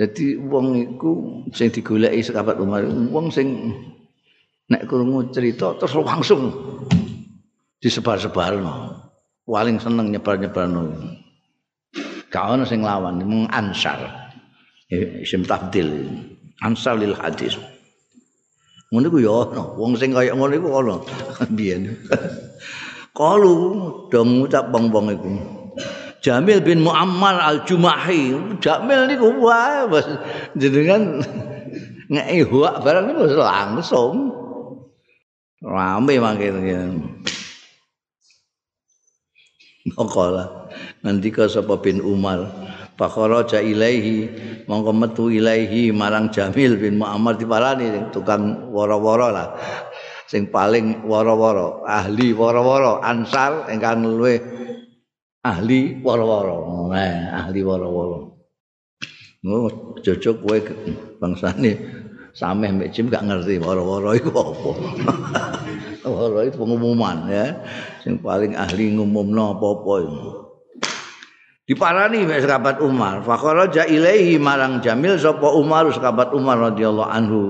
Jadi 0.00 0.40
wong 0.40 0.96
iku 0.96 1.44
sing 1.52 1.68
digoleki 1.68 2.24
sekabat 2.24 2.56
Umar 2.56 2.88
wong 2.88 3.28
sing 3.28 3.76
nek 4.72 4.88
krungu 4.88 5.28
cerita 5.28 5.76
terus 5.76 5.92
langsung 6.00 6.56
disebar-sebarno. 7.84 8.96
Paling 9.44 9.76
seneng 9.76 10.08
nyebar-nyebarno. 10.08 10.88
Gak 12.32 12.46
ono 12.48 12.64
sing 12.64 12.80
lawan 12.80 13.20
mung 13.28 13.44
ansar 13.52 14.29
isim 14.90 15.46
tafdil. 15.46 16.10
Ansal 16.60 17.00
lil 17.00 17.16
hadis. 17.16 17.56
Ngono 18.90 19.06
iku 19.06 19.18
ya 19.22 19.34
ana. 19.46 19.62
Wong 19.78 19.94
sing 19.96 20.10
kaya 20.10 20.34
ngono 20.34 20.52
iku 20.52 20.68
ana. 20.82 20.94
Biyen. 21.56 21.94
Kalu 23.18 23.56
dong 24.10 24.42
ngucap 24.42 24.70
bong-bong 24.70 25.08
iku. 25.14 25.30
Jamil 26.20 26.60
bin 26.60 26.84
Muammar 26.84 27.40
al-Jumahi. 27.40 28.36
Jamil 28.60 29.08
niku 29.08 29.40
wae 29.40 29.88
jenengan 30.58 31.24
ngeki 32.12 32.44
huak 32.50 32.84
barang 32.84 33.08
niku 33.08 33.24
langsung. 33.40 34.36
Rame 35.60 36.14
mangke 36.20 36.48
Okola 39.96 40.68
nanti 41.00 41.32
ke 41.32 41.48
sapa 41.48 41.80
bin 41.80 42.04
Umar 42.04 42.44
Fakharaja 43.00 43.64
ilaihi 43.64 44.28
mongko 44.68 44.92
metu 44.92 45.32
ilaihi 45.32 45.88
marang 45.88 46.28
Jamil 46.28 46.76
bin 46.76 47.00
Muammar 47.00 47.40
diparani 47.40 48.12
tukang 48.12 48.68
woro-woro 48.68 49.32
lah. 49.32 49.56
Sing 50.28 50.52
paling 50.52 51.08
woro-woro, 51.08 51.88
ahli 51.88 52.36
woro-woro, 52.36 53.00
ansar 53.00 53.72
ingkang 53.72 54.04
luwe 54.04 54.36
ahli 55.40 55.96
woro-woro. 56.04 56.92
Nah, 56.92 57.40
ahli 57.40 57.64
woro-woro. 57.64 58.36
Oh, 59.48 59.96
cocok 59.96 60.36
kowe 60.44 60.58
bangsane 61.16 61.80
sameh 62.36 62.68
mek 62.68 62.92
jim 62.92 63.08
gak 63.08 63.24
ngerti 63.24 63.56
woro-woro 63.64 64.12
iku 64.12 64.28
apa. 64.28 64.70
woro 66.04 66.44
itu 66.44 66.60
pengumuman 66.60 67.32
ya. 67.32 67.64
Sing 68.04 68.20
paling 68.20 68.52
ahli 68.60 68.92
ngumumno 68.92 69.56
apa-apa 69.56 69.94
itu. 70.04 70.49
Diparani 71.70 72.26
mek 72.26 72.42
sahabat 72.42 72.82
Umar. 72.82 73.22
Faqaraja 73.22 73.86
ilaihi 73.86 74.42
marang 74.42 74.82
Jamil 74.82 75.14
sapa 75.14 75.54
Umar? 75.54 75.86
Sahabat 75.94 76.34
Umar 76.34 76.58
radhiyallahu 76.74 77.06
anhu. 77.06 77.42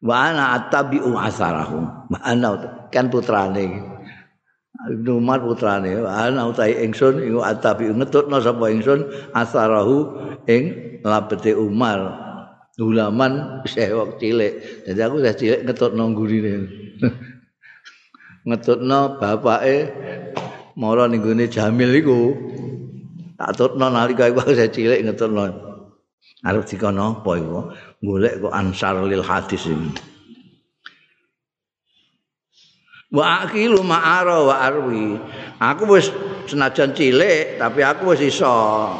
Wa 0.00 0.32
ana 0.32 0.56
attabi'u 0.56 1.12
asarahum 1.20 2.08
ana 2.24 2.48
kan 2.88 3.12
putrane. 3.12 3.84
Ibnu 4.80 5.20
Umar 5.20 5.44
putrane. 5.44 5.92
Ana 6.08 6.48
utahe 6.48 6.80
ingsun 6.80 7.20
iku 7.20 7.44
atabi 7.44 7.92
ngetutno 7.92 8.40
sapa 8.40 8.72
ingsun 8.72 9.04
asarahu 9.36 10.16
ing 10.48 10.96
labete 11.04 11.52
Umar. 11.52 12.32
Ulaman 12.80 13.60
sewok 13.68 14.16
cilik. 14.16 14.56
Jadi 14.88 15.00
aku 15.04 15.20
wis 15.20 15.36
cilik 15.36 15.68
ngetutno 15.68 16.16
gurine 16.16 16.64
ngetutno 18.48 19.20
bapake 19.20 19.92
mara 20.80 21.04
ning 21.04 21.20
Jamil 21.52 21.92
iku 21.92 22.20
tak 23.40 23.56
tutno 23.56 23.88
nalika 23.88 24.28
iku 24.28 24.44
wis 24.52 24.60
cilik 24.68 25.00
ngetutno 25.00 25.48
arep 26.44 26.68
dikono 26.68 27.24
apa 27.24 27.30
iku? 27.40 27.60
Golek 28.04 28.44
kok 28.44 28.52
ansar 28.52 29.00
lil 29.00 29.24
hadis 29.24 29.64
ini. 29.64 29.92
Wa 33.10 33.42
akilu 33.48 33.80
ma'ara 33.80 34.38
wa 34.44 34.54
arwi. 34.60 35.16
Aku 35.56 35.88
wis 35.88 36.12
senajan 36.46 36.92
cilik 36.92 37.56
tapi 37.56 37.80
aku 37.80 38.12
wis 38.12 38.20
iso 38.28 38.52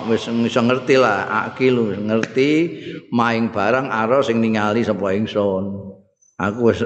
wis 0.08 0.24
iso 0.24 0.60
ngerti 0.64 0.96
lah. 0.96 1.48
Akilu 1.52 1.92
ngerti 1.92 2.50
maing 3.12 3.52
barang 3.52 3.92
aro 3.92 4.24
sing 4.24 4.40
ningali 4.40 4.80
sapa 4.84 5.12
ingsun. 5.12 5.64
Aku 6.40 6.72
wis 6.72 6.80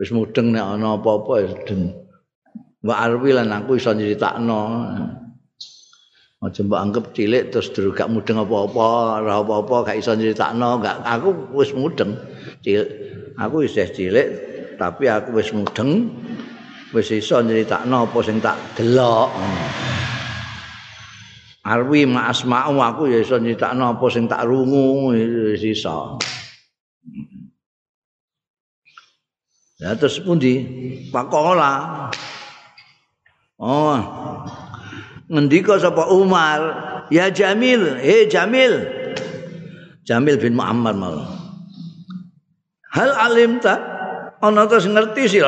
wis 0.00 0.08
mudeng 0.08 0.56
nek 0.56 0.64
ana 0.64 0.96
apa-apa 0.96 1.32
wis 1.44 1.52
den. 1.68 1.92
Wa 2.80 3.08
arwi 3.08 3.36
lan 3.36 3.52
aku 3.52 3.76
iso 3.76 3.92
nyritakno 3.92 4.60
aja 6.44 6.60
mbok 6.60 6.80
anggap 6.80 7.04
cilik 7.16 7.48
terus 7.48 7.72
durung 7.72 7.96
gak 7.96 8.12
mudeng 8.12 8.36
apa-apa 8.36 9.20
ora 9.24 9.40
apa-apa 9.40 9.76
gak 9.88 9.96
iso 9.98 10.12
nyritakno 10.12 10.76
gak 10.84 11.00
aku 11.00 11.32
wis 11.56 11.72
mudeng 11.72 12.20
cilik 12.60 12.88
aku 13.40 13.64
wis 13.64 13.72
cilik 13.72 14.28
tapi 14.76 15.08
aku 15.08 15.40
wis 15.40 15.50
mudeng 15.56 16.12
wis 16.94 17.10
iso 17.10 17.42
nyritakno 17.42 18.06
apa 18.06 18.18
sing 18.22 18.38
tak 18.38 18.54
delok. 18.78 19.34
Arwi 21.64 22.06
ma 22.06 22.30
asma'u 22.30 22.78
aku 22.78 23.10
ya 23.10 23.18
iso 23.18 23.34
nyritakno 23.42 23.98
apa 23.98 24.06
sing 24.14 24.30
tak 24.30 24.46
rungu 24.46 25.10
wis 25.10 25.64
iso. 25.66 26.22
Ya 29.82 29.90
terus 29.98 30.22
pundi? 30.22 30.62
Pakola. 31.10 32.06
Oh. 33.58 33.98
Ngendika 35.24 35.80
sapa 35.80 36.04
Umar, 36.12 36.60
"Ya 37.08 37.32
Jamil, 37.32 37.96
eh 38.00 38.28
Jamil." 38.28 38.84
Jamil 40.04 40.36
bin 40.36 40.52
Muhammad 40.52 41.00
mal. 41.00 41.16
Hal 42.92 43.10
alimta 43.16 43.80
ana 44.44 44.68
terus 44.68 44.84
ngerti 44.84 45.24
sih 45.26 45.42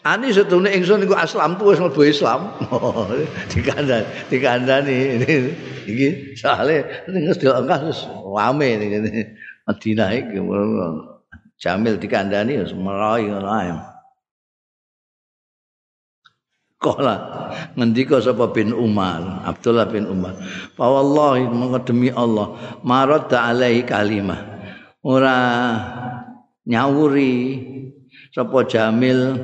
Ani 0.00 0.32
setune 0.32 0.72
ingsun 0.72 1.04
iku 1.04 1.12
aslam 1.12 1.60
tuh 1.60 1.76
wis 1.76 1.80
mlebu 1.82 2.08
Islam. 2.08 2.56
dikandani, 3.52 4.08
dikandani 4.32 4.96
iki 5.84 6.32
wis 6.32 7.36
diangkat 7.36 7.80
wis 7.84 8.08
rame 8.08 8.80
ngene. 8.80 9.36
Madinah 9.68 10.08
iki 10.16 10.40
Jamil 11.60 12.00
dikandani 12.00 12.64
wis 12.64 12.72
merai 12.72 13.28
ngono 13.28 13.50
ae. 13.52 13.89
Kala 16.80 17.16
ngendika 17.76 18.24
sapa 18.24 18.48
bin 18.56 18.72
Umar, 18.72 19.44
Abdullah 19.44 19.84
bin 19.92 20.08
Umar. 20.08 20.32
Fa 20.72 20.88
wallahi 20.88 21.44
demi 21.84 22.08
Allah, 22.08 22.56
maradda 22.80 23.52
alaihi 23.52 23.84
kalimah. 23.84 24.40
Ora 25.04 25.36
nyawuri 26.64 27.36
sapa 28.32 28.64
Jamil 28.64 29.36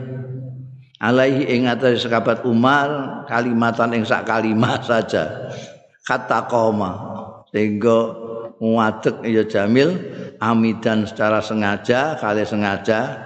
alaihi 0.96 1.44
ing 1.52 1.68
atase 1.68 2.08
sekabat 2.08 2.48
Umar 2.48 3.22
kalimatan 3.28 3.92
ing 3.92 4.04
sak 4.08 4.24
kalimat 4.24 4.80
saja 4.84 5.52
kata 6.08 6.48
koma 6.48 6.92
sehingga 7.52 8.16
muadek 8.62 9.20
ya 9.28 9.44
Jamil 9.44 9.92
amidan 10.40 11.04
secara 11.04 11.44
sengaja 11.44 12.16
kali 12.16 12.48
sengaja 12.48 13.25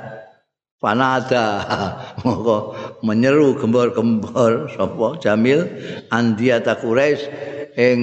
panada 0.80 1.46
moko 2.24 2.74
menyeru 3.04 3.54
gembor-gembor 3.60 4.72
sapa 4.72 5.20
Jamil 5.20 5.68
andiata 6.08 6.80
Quraisy 6.80 7.28
ing 7.76 7.98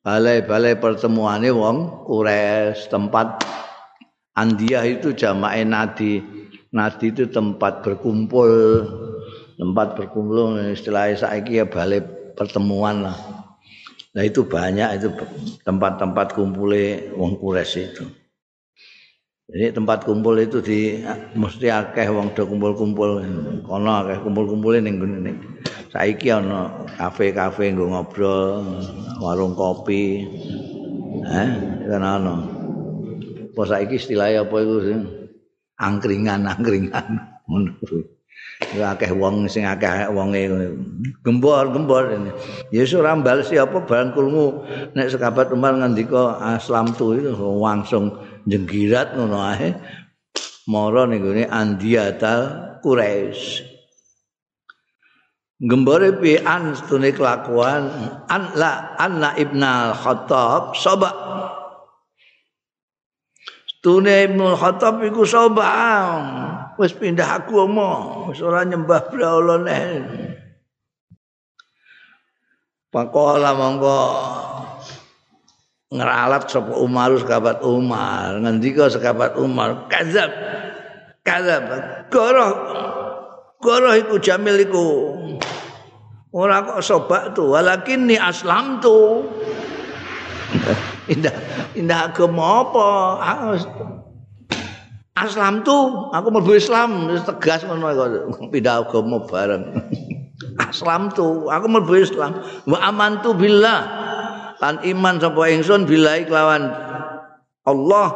balai-balai 0.00 0.80
pertemuane 0.80 1.52
wong 1.52 2.08
Quraisy 2.08 2.88
tempat 2.88 3.44
Andia 4.30 4.86
itu 4.88 5.12
jamae 5.12 5.68
nadi 5.68 6.40
Nadi 6.70 7.10
itu 7.10 7.26
tempat 7.26 7.82
berkumpul, 7.82 8.86
tempat 9.58 9.98
berkumpul 9.98 10.54
istilahnya 10.70 11.18
saiki 11.18 11.58
ya 11.58 11.66
balik 11.66 12.06
pertemuan 12.38 13.10
lah. 13.10 13.18
Nah 14.14 14.22
itu 14.22 14.46
banyak 14.46 15.02
itu 15.02 15.10
tempat-tempat 15.66 16.30
kumpulnya 16.30 17.10
wong 17.18 17.42
kures 17.42 17.74
itu. 17.74 18.06
Jadi 19.50 19.66
tempat 19.74 20.06
kumpul 20.06 20.38
itu 20.38 20.62
di 20.62 21.02
mesti 21.34 21.66
akeh 21.74 22.06
wong 22.06 22.30
do 22.38 22.46
kumpul-kumpul 22.46 23.18
kono 23.66 23.90
akeh 24.06 24.22
kumpul-kumpul 24.22 24.78
ning 24.78 25.02
ngene. 25.02 25.32
Saiki 25.90 26.30
ana 26.30 26.70
kafe-kafe 26.94 27.74
nggo 27.74 27.90
ngobrol, 27.90 28.62
warung 29.18 29.58
kopi. 29.58 30.22
Eh, 31.26 31.50
kan 31.90 32.02
ana. 32.02 32.46
Apa 33.50 33.62
saiki 33.66 33.98
istilahnya 33.98 34.46
apa 34.46 34.56
itu 34.62 34.76
sih? 34.86 34.98
angkringan-angkringan 35.80 37.08
ngono 37.48 37.72
Ya 38.76 38.92
akeh 38.92 39.10
wong 39.16 39.48
sing 39.48 39.64
akeh 39.64 40.12
wonge 40.12 40.44
gembor-gembor 41.24 42.12
ini. 42.12 42.30
Ya 42.68 42.84
ora 42.92 43.16
mbales 43.16 43.48
apa 43.56 43.82
kulmu 44.12 44.62
nek 44.92 45.10
sekabat 45.10 45.48
Umar 45.50 45.80
ngendika 45.80 46.36
aslam 46.38 46.92
tu 46.92 47.16
itu 47.16 47.32
langsung 47.34 48.20
jenggirat 48.46 49.16
ngono 49.16 49.38
ae. 49.40 49.74
Mara 50.70 51.08
ning 51.08 51.24
gone 51.24 51.44
Andiatal 51.50 52.40
Quraisy. 52.84 53.66
Gembore 55.60 56.16
pi 56.16 56.40
an 56.40 56.72
stune 56.72 57.12
kelakuan 57.12 57.84
an 58.30 58.42
la 58.56 58.96
anna 58.96 59.36
ibnal 59.36 59.92
khattab 59.92 60.72
sabak 60.72 61.12
Tune 63.80 64.28
Ibnu 64.28 64.60
Khattab 64.60 65.00
iku 65.08 65.24
sobang. 65.24 66.20
Wis 66.76 66.92
pindah 66.92 67.40
agama, 67.40 68.24
wis 68.28 68.44
ora 68.44 68.60
nyembah 68.64 69.08
brahala 69.08 69.56
neh. 69.64 69.88
Pakola 72.92 73.56
monggo 73.56 74.00
ngeralat 75.90 76.46
sapa 76.46 76.74
Umar 76.78 77.18
sekabat 77.18 77.62
Umar, 77.66 78.38
ngendika 78.38 78.86
sekabat 78.86 79.34
Umar, 79.36 79.90
kadzab. 79.90 80.30
Kadzab. 81.26 81.62
Goroh. 82.08 82.54
Goroh 83.60 83.94
iku 83.98 84.16
Jamil 84.22 84.64
iku. 84.64 84.86
Ora 86.30 86.62
kok 86.62 86.80
sobak 86.80 87.34
tu, 87.34 87.50
walakin 87.50 88.06
ni 88.06 88.14
aslam 88.14 88.78
tu. 88.78 89.26
indah 91.12 91.34
indah 91.74 92.10
agama 92.10 92.66
apa 92.66 92.88
aslam 95.18 95.62
tu 95.66 95.76
aku 96.14 96.28
mlebu 96.30 96.52
Islam 96.58 97.10
tegas 97.26 97.66
ngono 97.66 97.90
pindah 98.50 98.86
agama 98.86 99.22
bareng 99.26 99.64
aslam 100.70 101.10
tu 101.12 101.50
aku 101.50 101.66
mlebu 101.66 101.94
Islam 101.98 102.40
wa 102.66 102.78
amantu 102.82 103.34
billah 103.34 104.09
lan 104.60 104.84
iman 104.84 105.14
sapa 105.16 105.42
ingsun 105.48 105.88
billahi 105.88 106.28
kelawan 106.28 106.68
Allah. 107.64 108.08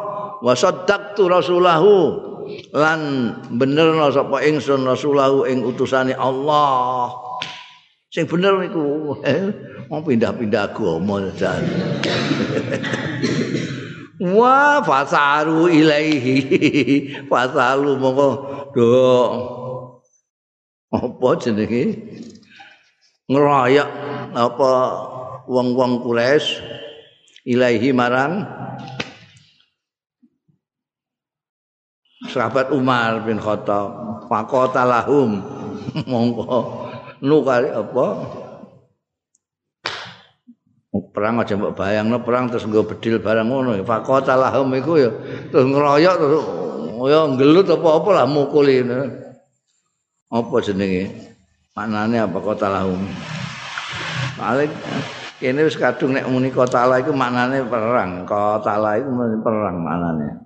Wa 0.44 0.52
saddaqtu 0.52 1.24
rasulahu. 1.28 1.96
Lan 2.76 3.00
benerno 3.56 4.12
sapa 4.12 4.44
ingsun 4.44 4.84
rasulahu 4.84 5.48
ing 5.48 5.64
utusane 5.64 6.12
Allah. 6.12 7.12
Sing 8.12 8.28
bener 8.28 8.60
niku. 8.60 9.16
Mau 9.90 10.00
pindah-pindah 10.00 10.72
agama 10.72 11.28
jan 11.36 11.60
Wah, 14.24 14.80
fasaru 14.80 15.68
ilaihi. 15.68 16.38
Fasalu 17.30 18.00
mongko 18.00 18.28
do 18.72 18.94
apa 20.94 21.28
jenenge? 21.42 21.98
Ngeroyok 23.26 23.90
apa 24.32 24.72
wong-wong 25.48 26.04
Quraisy 26.04 26.60
ilaihi 27.48 27.92
marang 27.92 28.44
sahabat 32.28 32.72
Umar 32.72 33.22
bin 33.24 33.38
Khattab. 33.38 34.26
Faqata 34.28 34.88
lahum. 34.88 35.44
Mongko 36.10 36.82
nu 37.24 37.40
kali 37.40 37.70
apa 37.72 38.06
perang 41.12 41.40
aja 41.40 41.56
mbok 41.56 41.72
bayangno 41.72 42.20
perang 42.20 42.52
terus 42.52 42.68
nggo 42.68 42.84
bedil 42.84 43.16
barang 43.22 43.48
ngono 43.48 43.80
faqata 43.80 44.36
lahum 44.36 44.68
iku 44.76 45.00
ya 45.00 45.10
terus 45.48 45.64
ngeroyok 45.68 46.14
terus 46.20 46.44
ya 47.08 47.20
nggelut 47.28 47.68
apa-apa 47.68 48.10
lah 48.12 48.26
mukuli 48.28 48.80
apa 50.34 50.56
jenenge? 50.58 51.14
Maknane 51.78 52.18
apa? 52.22 52.38
Kota 52.42 52.66
lahum. 52.66 52.98
Paling 54.34 54.70
kene 55.44 55.68
wis 55.68 55.76
kadung 55.76 56.16
nek 56.16 56.24
muni 56.24 56.48
kota 56.48 56.88
iku 56.96 57.12
maknane 57.12 57.68
perang 57.68 58.24
kota 58.24 58.80
lah 58.80 58.96
iku 58.96 59.12
perang 59.44 59.76
maknane 59.84 60.40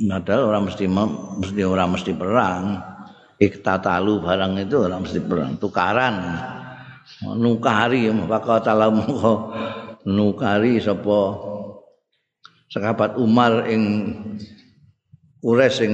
Padahal 0.00 0.48
orang 0.48 0.64
mesti 0.70 0.88
mesti 0.88 1.62
orang 1.66 1.88
mesti 1.92 2.12
perang. 2.16 2.62
Iktatalu 3.36 4.24
barang 4.24 4.52
itu 4.64 4.76
orang 4.80 5.04
mesti 5.04 5.20
perang. 5.20 5.60
Tukaran. 5.60 6.14
Nukari 7.36 8.08
maka 8.08 8.64
talamu 8.64 9.04
nukari 10.08 10.80
sapa 10.80 11.20
sekabat 12.72 13.20
Umar 13.20 13.68
ing 13.68 13.82
Quraisy 15.44 15.76
sing 15.76 15.92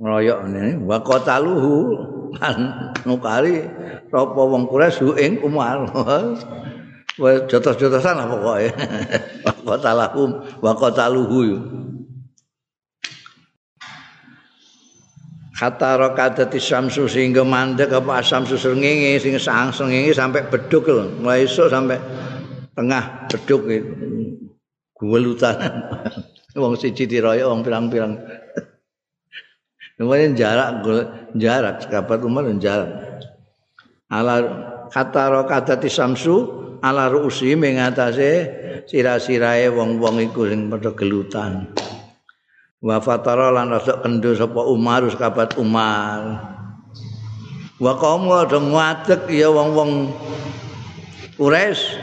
ngroyok 0.00 0.38
ini 0.48 0.64
wa 0.84 1.00
qataluhu 1.00 1.76
kan 2.38 2.58
nukari 3.06 3.62
sapa 4.10 4.40
wong 4.42 4.66
Quraisy 4.66 5.06
ing 5.20 5.32
Umar. 5.42 5.86
Wis 7.14 7.46
jotos-jotosan 7.46 8.18
lah 8.18 8.26
pokoke. 8.26 8.74
Wa 9.46 9.78
qatalahum 9.78 10.30
wa 10.58 10.72
qataluhu. 10.74 11.42
Kata 15.54 15.94
rokadati 15.94 16.58
samsu 16.58 17.06
sehingga 17.06 17.46
mandek 17.46 17.94
apa 17.94 18.18
samsu 18.18 18.58
sengenge 18.58 19.14
sing 19.22 19.38
sang 19.38 19.70
sengenge 19.70 20.10
sampai 20.10 20.42
beduk 20.50 20.90
lho. 20.90 21.06
Mulai 21.22 21.46
esuk 21.46 21.70
sampai 21.70 22.02
tengah 22.74 23.30
beduk 23.30 23.62
itu 23.70 23.94
guwelutan. 24.98 25.54
Wong 26.58 26.74
siji 26.78 27.06
diroyok 27.06 27.50
wong 27.50 27.60
pirang-pirang 27.66 28.14
Kemudian 30.04 30.36
jarak 30.36 30.84
jarak 31.32 31.80
sekabat 31.80 32.20
umar 32.28 32.44
jarak. 32.60 33.24
Ala 34.12 34.36
kata 34.92 35.32
rokadati 35.32 35.88
samsu 35.88 36.44
ala 36.84 37.08
ruusi 37.08 37.56
mengatasi 37.56 38.44
sira-sirae 38.84 39.72
wong-wong 39.72 40.20
iku 40.28 40.44
sing 40.44 40.68
padha 40.68 40.92
gelutan. 40.92 41.72
Wa 42.84 43.00
fatara 43.00 43.48
lan 43.48 43.72
rasa 43.72 44.04
kendo 44.04 44.36
sapa 44.36 44.60
Umar 44.68 45.08
sekabat 45.08 45.56
Umar. 45.56 46.52
Wa 47.80 47.96
qaum 47.96 48.28
ada 48.28 48.60
ngadeg 48.60 49.24
ya 49.32 49.48
wong-wong 49.48 50.12
Quraisy 51.40 51.96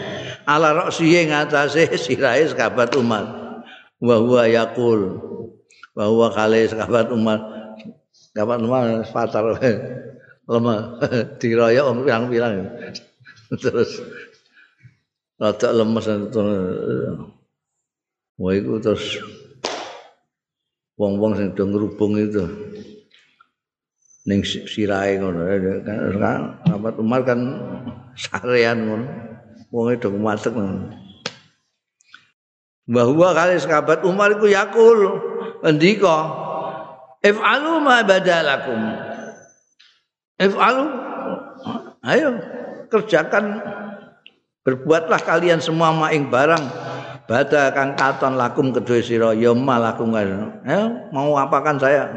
ala 0.49 0.73
ruusi 0.73 1.21
ngatasi 1.21 1.85
sirae 2.01 2.49
sekabat 2.49 2.97
Umar. 2.97 3.29
Wa 4.01 4.17
huwa 4.17 4.49
yaqul 4.49 5.21
wa 5.93 6.09
huwa 6.09 6.33
kale 6.33 6.65
sekabat 6.65 7.13
Umar 7.13 7.60
Kapan 8.31 8.63
mah 8.63 9.03
pacar 9.11 9.43
lemah. 10.47 10.79
Diroyok 11.39 11.85
om 11.87 11.97
pirang-pirang. 12.07 12.55
Terus. 13.59 13.99
Rada 15.35 15.69
lemes. 15.75 16.07
Wah 18.39 18.53
itu 18.55 18.71
terus. 18.79 19.19
Wong-wong 20.95 21.33
sing 21.35 21.47
do 21.57 21.63
ngrubung 21.67 22.15
itu. 22.15 22.45
Ning 24.29 24.45
sirahe 24.45 25.17
ngono. 25.19 25.41
Kan 26.21 26.61
Ahmad 26.69 26.95
Umar 27.01 27.25
kan 27.27 27.39
sarean 28.23 28.87
ngono. 28.87 29.07
Wong 29.75 29.91
do 29.99 30.07
matek 30.15 30.55
ngono. 30.55 30.93
Bahwa 32.87 33.27
kali 33.35 33.59
sahabat 33.59 34.07
Umar 34.07 34.39
iku 34.39 34.47
yakul. 34.47 34.99
Ndika 35.61 36.40
If'alu 37.21 37.71
ma 37.85 38.01
badalakum. 38.01 38.81
If'alu. 40.41 40.85
Ayo 42.01 42.29
kerjakan. 42.89 43.61
Berbuatlah 44.61 45.21
kalian 45.25 45.57
semua 45.57 45.89
maing 45.89 46.29
barang. 46.29 46.65
Bada 47.25 47.71
kang 47.71 47.97
katon 47.97 48.35
lakum 48.37 48.75
kedua 48.75 48.99
sira 48.99 49.31
ya 49.31 49.55
malakum 49.55 50.11
ya, 50.11 51.09
mau 51.15 51.31
apakan 51.39 51.79
saya? 51.79 52.11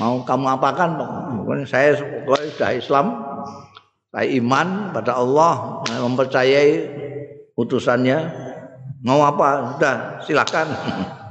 Mau 0.00 0.24
kamu 0.24 0.56
apakan? 0.56 0.96
Saya 1.68 2.00
sudah 2.00 2.72
Islam 2.72 3.06
saya 4.12 4.28
iman 4.36 4.92
pada 4.92 5.16
Allah 5.16 5.84
mempercayai 5.88 6.88
utusannya 7.56 8.18
mau 9.04 9.24
apa? 9.24 9.76
Sudah 9.76 9.96
silakan 10.24 10.66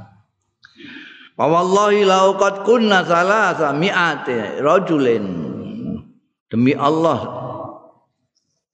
Wa 1.32 1.46
wallahi 1.48 2.04
lau 2.04 2.36
qad 2.36 2.64
kunna 2.68 3.02
salasa 3.08 3.72
mi'ati 3.72 4.60
rajulin. 4.60 5.24
Demi 6.52 6.76
Allah 6.76 7.20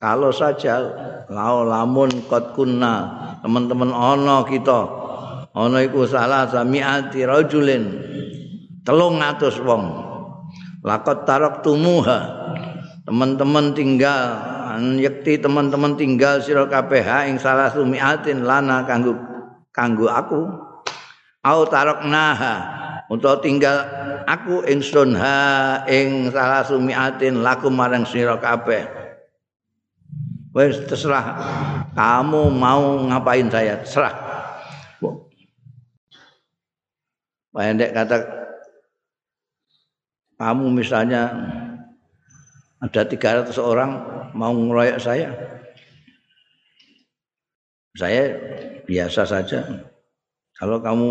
kalau 0.03 0.35
saja 0.35 0.83
lau 1.31 1.63
lamun 1.63 2.11
qad 2.27 2.59
kunna 2.59 2.95
teman-teman 3.47 3.95
ana 3.95 4.43
kita 4.43 4.81
ana 5.55 5.79
iku 5.87 6.03
salasa 6.11 6.67
mi'ati 6.67 7.23
rajulin. 7.23 7.85
300 8.83 9.69
wong. 9.69 9.85
Laqad 10.81 11.29
taraktumuha. 11.29 12.19
Teman-teman 13.05 13.77
tinggal 13.77 14.21
yakti 14.79 15.41
teman-teman 15.41 15.99
tinggal 15.99 16.39
sira 16.45 16.69
kabeh 16.69 17.03
ing 17.29 17.41
salah 17.41 17.73
sumiatin 17.73 18.47
lana 18.47 18.85
kanggo 18.87 19.17
kanggo 19.75 20.07
aku 20.07 20.68
au 21.45 21.61
taraknaha 21.67 22.55
untuk 23.09 23.41
tinggal 23.41 23.87
aku 24.29 24.67
ingsun 24.69 25.17
ha 25.17 25.37
ing 25.89 26.29
salah 26.29 26.61
sumiatin 26.67 27.41
laku 27.41 27.73
marang 27.73 28.05
sira 28.05 28.37
kabeh. 28.37 28.85
Wis 30.53 30.81
terserah. 30.89 31.39
Kamu 31.93 32.51
mau 32.53 33.01
ngapain 33.09 33.47
saya? 33.49 33.81
Terserah. 33.81 34.15
Pendek 37.53 37.91
kata 37.91 38.17
kamu 40.39 40.71
misalnya 40.71 41.27
ada 42.79 43.03
300 43.03 43.51
orang 43.59 43.91
mau 44.37 44.55
ngeroyok 44.55 44.99
saya. 45.03 45.35
Saya 47.99 48.31
biasa 48.87 49.27
saja 49.27 49.67
kalau 50.59 50.83
kamu 50.83 51.11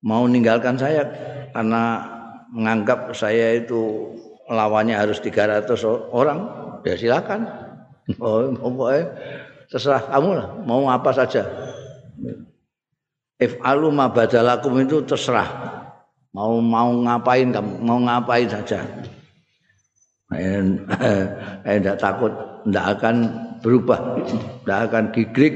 mau 0.00 0.24
meninggalkan 0.24 0.80
saya 0.80 1.04
karena 1.52 2.00
menganggap 2.48 3.12
saya 3.12 3.60
itu 3.60 4.12
lawannya 4.48 4.96
harus 4.96 5.20
300 5.20 5.68
orang, 6.12 6.40
ya 6.84 6.96
silakan. 6.96 7.40
Oh, 8.18 8.50
pokoknya 8.50 9.14
terserah 9.70 10.02
kamu 10.10 10.30
lah, 10.34 10.48
mau 10.66 10.82
apa 10.90 11.14
saja. 11.14 11.46
If 13.38 13.62
alu 13.62 13.94
ma 13.94 14.10
badalakum 14.10 14.74
itu 14.82 15.06
terserah. 15.06 15.46
Mau 16.34 16.58
mau 16.58 16.90
ngapain 16.90 17.54
kamu, 17.54 17.78
mau 17.78 18.02
ngapain 18.02 18.50
saja. 18.50 18.82
Saya 20.34 20.66
tidak 21.78 21.96
takut, 22.02 22.34
tidak 22.66 22.86
akan 22.98 23.16
berubah, 23.62 24.18
tidak 24.66 24.78
akan 24.90 25.04
gigrik 25.14 25.54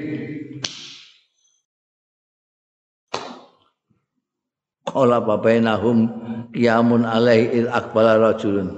qala 4.96 5.20
bainahum 5.20 6.08
qiyamun 6.56 7.04
alaihi 7.04 7.60
il 7.60 7.68
akbala 7.68 8.16
rajulun. 8.16 8.72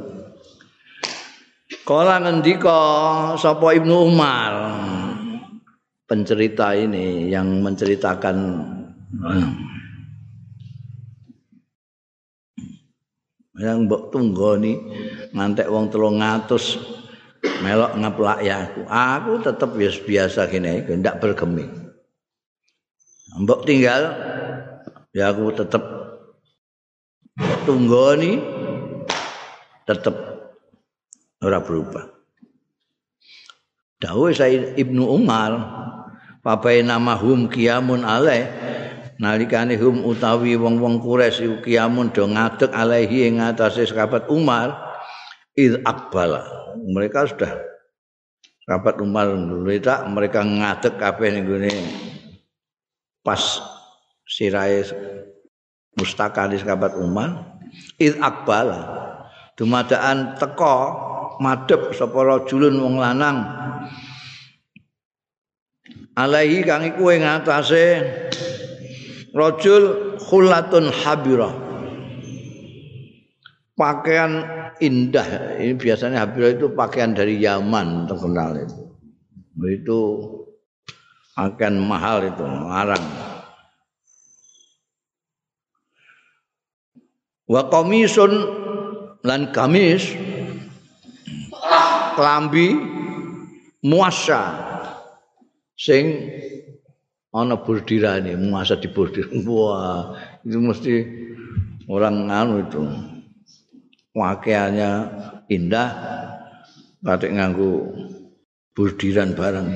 Kala 1.86 2.20
ngendika 2.20 2.78
sapa 3.38 3.72
Ibnu 3.78 4.12
Umar 4.12 4.52
pencerita 6.04 6.74
ini 6.76 7.30
yang 7.32 7.64
menceritakan 7.64 8.36
yang 13.56 13.88
mbok 13.88 14.12
tunggoni 14.12 14.76
ngantek 15.32 15.70
wong 15.72 15.88
300 15.88 17.64
melok 17.64 17.92
ngeplak 17.96 18.38
ya 18.44 18.68
aku. 18.68 18.80
Aku 18.84 19.32
tetep 19.40 19.70
biasa 19.72 19.98
biasa 20.04 20.40
gini 20.52 20.84
ndak 20.92 21.24
bergeming. 21.24 21.72
Mbok 23.38 23.64
tinggal 23.64 24.12
ya 25.16 25.32
aku 25.32 25.56
tetep 25.56 25.97
tunggoni 27.68 28.40
tetap 29.84 30.16
ora 31.44 31.60
berubah. 31.60 32.08
Dawuh 34.00 34.32
saya 34.32 34.72
Ibnu 34.72 35.04
Umar 35.04 35.52
papai 36.40 36.80
nama 36.80 37.12
hum 37.12 37.44
kiamun 37.52 38.08
alaih 38.08 38.48
nalikane 39.20 39.76
hum 39.76 40.00
utawi 40.08 40.56
wong-wong 40.56 41.02
Quraisy 41.04 41.60
kiamun 41.60 42.08
do 42.08 42.24
ngadeg 42.24 42.72
alaihi 42.72 43.28
ing 43.28 43.44
atase 43.44 43.84
sahabat 43.84 44.32
Umar 44.32 44.72
id 45.52 45.84
akbala. 45.84 46.72
Mereka 46.88 47.36
sudah 47.36 47.52
sahabat 48.64 48.96
Umar 49.04 49.28
mereka 49.36 50.08
mereka 50.08 50.40
ngadeg 50.40 50.94
kabeh 50.96 51.28
ning 51.36 51.84
pas 53.20 53.60
sirahe 54.24 54.86
mustakali 55.98 56.56
sahabat 56.56 56.94
Umar 56.96 57.47
id 57.98 58.18
akbala. 58.22 58.80
Dumadaan 59.58 60.38
teko 60.38 60.76
madhep 61.42 61.90
sapa 61.94 62.18
rajulun 62.22 62.78
wong 62.78 62.96
lanang. 63.02 63.38
Alaihi 66.18 66.66
kang 66.66 66.82
iku 66.82 67.14
ing 67.14 67.22
atase 67.22 68.02
rajul 69.34 70.14
khulatun 70.18 70.90
habira 70.90 71.50
pakaian 73.78 74.42
indah. 74.82 75.58
Ini 75.62 75.78
biasanya 75.78 76.26
habira 76.26 76.54
itu 76.54 76.74
pakaian 76.74 77.14
dari 77.14 77.38
Yaman 77.38 78.10
terkenal 78.10 78.58
itu. 78.58 78.78
Itu 79.62 79.98
pakaian 81.34 81.78
mahal 81.78 82.26
itu 82.26 82.42
larang 82.42 83.27
wa 87.48 87.66
qamisun 87.72 88.32
lan 89.24 89.50
kamis 89.56 90.12
klambi 92.14 92.76
muasa 93.82 94.68
sing 95.74 96.28
ana 97.32 97.56
bordirane 97.56 98.36
muasa 98.36 98.76
di 98.76 98.92
bordir 98.92 99.26
wah 99.48 100.12
itu 100.44 100.58
mesti 100.60 100.94
orang 101.88 102.28
anu 102.28 102.54
itu. 102.62 102.82
Pakaiannya 104.18 104.90
indah 105.46 105.88
katik 107.06 107.30
nganggo 107.30 107.86
bordiran 108.74 109.30
barang 109.38 109.68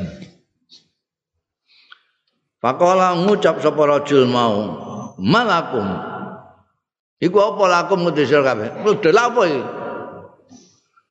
Pakola 2.59 3.15
ngucap 3.23 3.63
sapa 3.63 3.83
rajul 3.87 4.27
mau 4.27 4.59
malakum 5.19 6.12
Iku 7.23 7.39
apa 7.39 7.71
lakum 7.71 8.03
ngudisir 8.03 8.43
kabeh? 8.43 8.83
Udah 8.83 9.13
lah 9.15 9.31
apa 9.31 9.43
iki? 9.47 9.63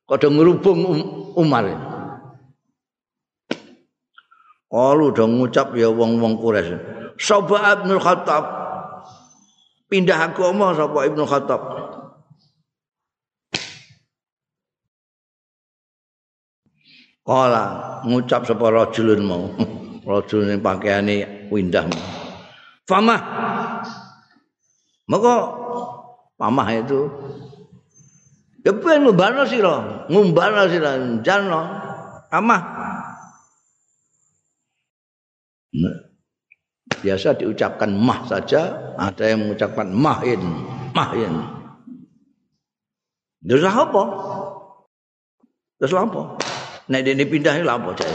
Kode 0.04 0.28
ngerubung 0.28 0.80
um, 0.84 1.00
Umar. 1.40 1.64
Kalau 4.68 5.08
udah 5.08 5.24
ngucap 5.24 5.72
ya 5.72 5.88
wong-wong 5.88 6.36
Quraisy. 6.36 6.76
Soba 7.16 7.80
Ibnu 7.80 7.96
Khattab 7.96 8.44
pindah 9.88 10.20
agama 10.20 10.76
sapa 10.76 11.08
Ibnu 11.08 11.24
Khattab. 11.24 11.60
Kala 17.24 17.64
ngucap 18.04 18.44
sapa 18.44 18.68
rajulun 18.68 19.20
mau. 19.24 19.48
Rajul 20.02 20.50
ning 20.50 20.58
pakaiane 20.58 21.46
windah. 21.48 21.86
Famah. 22.90 23.22
Maka 25.06 25.34
mamah 26.42 26.68
itu. 26.74 27.00
Ya 28.62 28.74
ben 28.74 29.06
ngumbarno 29.06 29.42
sira 29.46 30.06
ngumbarno 30.06 30.70
sira 30.70 30.94
jano 31.26 31.66
amah 32.30 32.62
nah, 35.74 35.96
biasa 37.02 37.42
diucapkan 37.42 37.90
mah 37.90 38.22
saja 38.30 38.94
ada 38.94 39.26
yang 39.26 39.46
mengucapkan 39.46 39.90
mahin 39.90 40.42
mahin. 40.94 41.42
Terus 43.42 43.66
apa? 43.66 44.02
Terus 45.82 45.94
apa? 45.98 46.38
Nek 46.86 47.02
ini 47.02 47.26
pindah 47.26 47.58
ini 47.58 47.66
apa 47.66 47.90
cah 47.98 48.06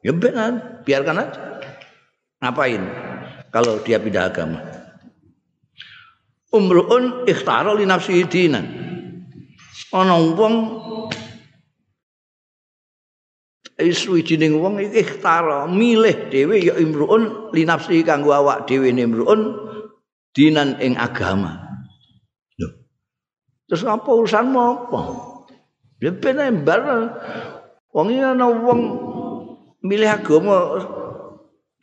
ya 0.00 0.12
biarkan 0.84 1.20
aja. 1.20 1.40
Ngapain? 2.40 2.80
Kalau 3.52 3.80
dia 3.84 4.00
pindah 4.00 4.32
agama 4.32 4.75
umruun 6.56 7.28
ikhtara 7.28 7.76
li 7.76 7.84
nafsihi 7.84 8.24
dinan. 8.24 8.64
Ana 9.92 10.16
wong 10.16 10.54
iswijining 13.76 14.56
wong 14.56 14.80
iki 14.80 15.04
ikhtara 15.04 15.68
milih 15.68 16.32
dhewe 16.32 16.56
ya 16.64 16.74
imruun 16.80 17.52
li 17.52 17.68
nafsihi 17.68 18.02
kanggo 18.02 18.32
awak 18.32 18.64
dhewe 18.64 18.88
imruun 18.88 19.52
dinan 20.32 20.80
ing 20.80 20.96
agama. 20.96 21.60
Lho. 22.56 22.68
Terus 23.68 23.84
apa 23.84 24.08
urusanmu 24.08 24.58
apa? 24.58 25.00
Ya 26.00 26.12
ben 26.12 26.40
embar 26.40 26.80
wong 27.92 28.06
iki 28.12 28.20
ana 28.20 28.48
wong 28.48 28.80
milih 29.84 30.08
agama 30.08 30.76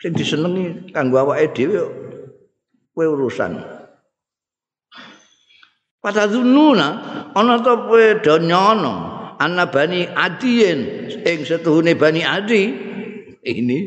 sing 0.01 0.13
disenengi 0.13 0.91
kanggo 0.91 1.17
awake 1.21 1.53
dhewe 1.55 1.81
kowe 2.93 3.05
urusan 3.09 3.72
Pada 6.03 6.27
dununa 6.27 6.89
ana 7.31 7.63
ta 7.63 7.79
do 8.19 8.35
nyono 8.43 8.95
ana 9.39 9.63
bani 9.71 10.03
adiyen 10.03 11.07
ing 11.23 11.47
setuhune 11.47 11.95
bani 11.95 12.27
adi. 12.27 12.91
Ini 13.43 13.77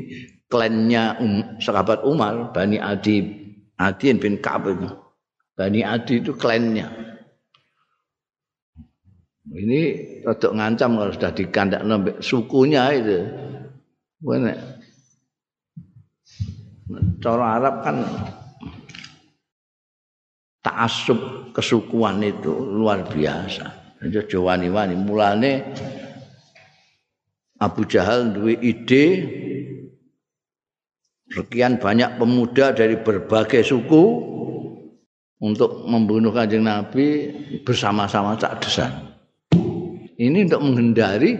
klannya 0.48 1.20
um, 1.20 1.60
sahabat 1.60 2.08
Umar 2.08 2.56
bani 2.56 2.80
adi 2.80 3.20
adiyen 3.76 4.16
bin 4.16 4.40
Ka'ab 4.40 4.64
bani 5.60 5.80
adi 5.84 6.24
itu 6.24 6.32
klannya. 6.32 6.88
Ini 9.46 9.80
rodok 10.24 10.56
ngancam 10.56 10.96
kalau 10.96 11.12
sudah 11.12 11.32
dikandak 11.36 11.84
sukunya 12.24 12.96
itu. 12.96 13.18
Benar. 14.24 14.80
Cara 17.20 17.60
Arab 17.60 17.74
kan 17.84 17.96
taasub 20.66 21.54
kesukuan 21.54 22.18
itu 22.26 22.50
luar 22.50 23.06
biasa. 23.06 23.94
Jadi 24.02 24.34
wani-wani 24.34 24.98
mulane 24.98 25.52
Abu 27.62 27.86
Jahal 27.86 28.34
duwe 28.34 28.58
ide 28.58 29.04
sekian 31.30 31.78
banyak 31.78 32.18
pemuda 32.18 32.74
dari 32.74 32.98
berbagai 32.98 33.62
suku 33.62 34.04
untuk 35.40 35.86
membunuh 35.86 36.34
kanjeng 36.34 36.66
Nabi 36.66 37.30
bersama-sama 37.62 38.34
cak 38.36 38.54
desan. 38.60 38.92
Ini 40.16 40.48
untuk 40.50 40.64
menghindari 40.64 41.36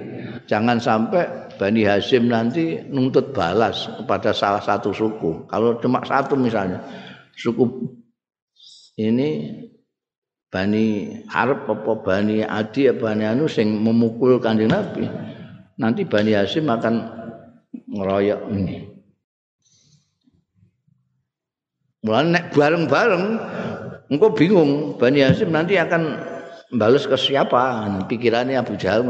jangan 0.47 0.79
sampai 0.79 1.49
Bani 1.57 1.83
Hasim 1.89 2.29
nanti 2.29 2.77
nuntut 2.93 3.33
balas 3.33 3.89
kepada 3.97 4.37
salah 4.37 4.61
satu 4.61 4.93
suku. 4.93 5.49
Kalau 5.49 5.81
cuma 5.81 6.05
satu 6.05 6.37
misalnya, 6.37 6.85
suku 7.33 7.65
ini 8.97 9.53
Bani 10.49 11.13
Arab 11.29 11.69
apa 11.69 11.93
Bani 12.01 12.41
Adi 12.41 12.89
apa 12.89 13.13
Bani 13.13 13.25
Anu 13.29 13.45
sing 13.45 13.69
memukul 13.77 14.41
kanjeng 14.41 14.73
Nabi. 14.73 15.05
Nanti 15.77 16.09
Bani 16.09 16.33
Hasim 16.33 16.65
akan 16.65 16.95
ngeroyok 17.93 18.41
ini. 18.57 18.77
Mulai 22.07 22.25
nek 22.33 22.45
bareng-bareng 22.57 23.25
engkau 24.09 24.33
bingung 24.33 24.97
Bani 24.97 25.21
Hasim 25.21 25.53
nanti 25.53 25.77
akan 25.77 26.17
balas 26.73 27.05
ke 27.05 27.19
siapa? 27.21 27.85
Pikirannya 28.09 28.57
Abu 28.57 28.81
Jahal. 28.81 29.05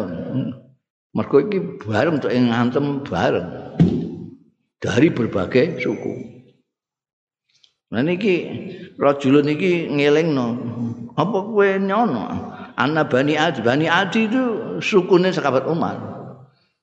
Mereka 1.15 1.37
ini 1.47 1.59
bareng 1.79 2.19
untuk 2.19 2.33
ngantem 2.35 3.07
bareng. 3.07 3.49
Dari 4.77 5.09
berbagai 5.09 5.81
suku 5.81 6.36
Nah 7.97 8.05
niki 8.05 8.35
rajulun 9.01 9.49
niki 9.49 9.89
ngelingno. 9.89 10.47
Apa 11.17 11.39
kowe 11.49 11.69
nyono? 11.81 12.29
Ana 12.77 13.09
Bani 13.09 13.41
Adi, 13.41 13.65
Bani 13.65 13.89
Adi 13.89 14.29
itu 14.29 14.45
sukune 14.85 15.33
sahabat 15.33 15.65
Umar. 15.65 15.97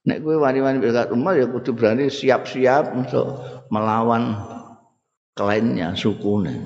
Nek 0.10 0.26
kowe 0.26 0.42
wani-wani 0.42 0.82
sahabat 0.82 1.14
Umar 1.14 1.38
ya 1.38 1.46
kudu 1.46 1.78
berani 1.78 2.10
siap-siap 2.10 2.98
untuk 2.98 3.30
melawan 3.70 4.42
kliennya 5.38 5.94
sukune. 5.94 6.58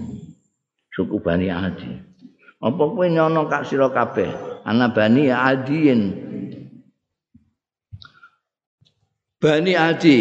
Suku 0.96 1.20
Bani 1.20 1.52
Adi. 1.52 1.92
Apa 2.64 2.84
kowe 2.88 3.04
nyono 3.04 3.52
kak 3.52 3.68
sira 3.68 3.92
kabeh? 3.92 4.64
Ana 4.64 4.96
Bani 4.96 5.28
Adiin. 5.28 6.02
Bani 9.44 9.76
Adi 9.76 10.18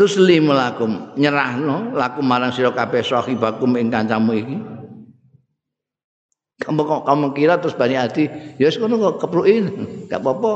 tuslim 0.00 0.48
lakum 0.48 1.12
nyerahno 1.20 1.92
lakum 1.92 2.24
marang 2.24 2.56
sira 2.56 2.72
kabeh 2.72 3.04
sahibakum 3.04 3.76
ing 3.76 3.92
kancamu 3.92 4.32
iki. 4.32 4.56
Kamu 6.64 6.80
kok 6.88 7.04
kamu 7.04 7.26
kira 7.36 7.60
terus 7.60 7.76
bani 7.76 8.00
adi 8.00 8.24
ya 8.56 8.68
wis 8.72 8.80
ngono 8.80 8.96
kok 9.12 9.28
keprukin 9.28 9.68
gak 10.08 10.24
apa-apa. 10.24 10.52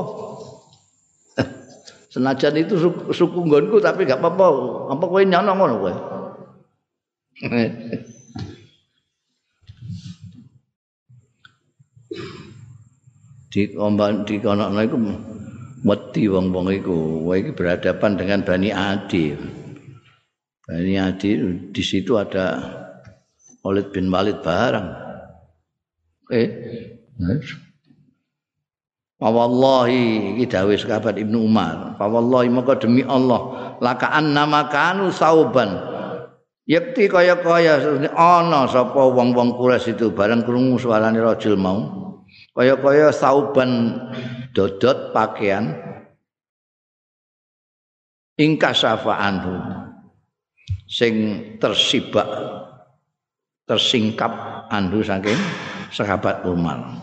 Senajan 2.12 2.56
itu 2.56 2.80
suku, 2.80 3.12
suku 3.12 3.38
nggonku 3.44 3.84
tapi 3.84 4.08
gak 4.08 4.24
apa-apa. 4.24 4.48
Apa 4.96 5.04
kowe 5.04 5.20
nyono 5.20 5.52
ngono 5.52 5.74
kowe? 5.84 5.92
Di 13.54 13.70
omban 13.78 14.26
di 14.26 14.42
kono 14.42 14.66
iku 14.82 14.98
wedi 15.84 16.26
wong-wong 16.26 16.72
iku. 16.72 17.28
Kowe 17.28 17.36
iki 17.36 17.52
berhadapan 17.52 18.16
dengan 18.16 18.40
Bani 18.42 18.72
Adi. 18.72 19.36
Bani 20.64 20.94
Adi 20.96 21.30
di 21.70 21.82
situ 21.84 22.16
ada 22.16 22.58
Khalid 23.60 23.92
bin 23.92 24.08
Walid 24.08 24.40
barang. 24.40 24.88
Eh, 26.32 26.48
Wallahi 29.24 30.36
iki 30.36 30.44
dawuh 30.50 30.76
sahabat 30.76 31.16
Ibnu 31.16 31.48
Umar. 31.48 31.96
Wallahi 31.96 32.52
maka 32.52 32.76
demi 32.76 33.00
Allah 33.06 33.76
lakaan 33.80 34.36
nama 34.36 34.68
kanu 34.68 35.08
sauban. 35.08 35.80
Yakti 36.64 37.08
kaya-kaya 37.12 37.80
ana 38.16 38.64
sapa 38.68 39.00
wong-wong 39.12 39.56
Quraisy 39.60 40.00
itu 40.00 40.12
bareng 40.12 40.44
krungu 40.44 40.80
suarane 40.80 41.20
rajul 41.20 41.56
mau. 41.60 42.03
Kaya-kaya 42.54 43.10
sauban 43.10 43.98
dodot 44.54 45.10
pakaian 45.10 45.74
ingkasafa 48.38 49.10
anhu 49.10 49.58
sing 50.86 51.14
tersibak 51.58 52.26
tersingkap 53.66 54.30
anhu 54.70 55.02
saking 55.02 55.38
sahabat 55.90 56.46
Umar. 56.46 57.02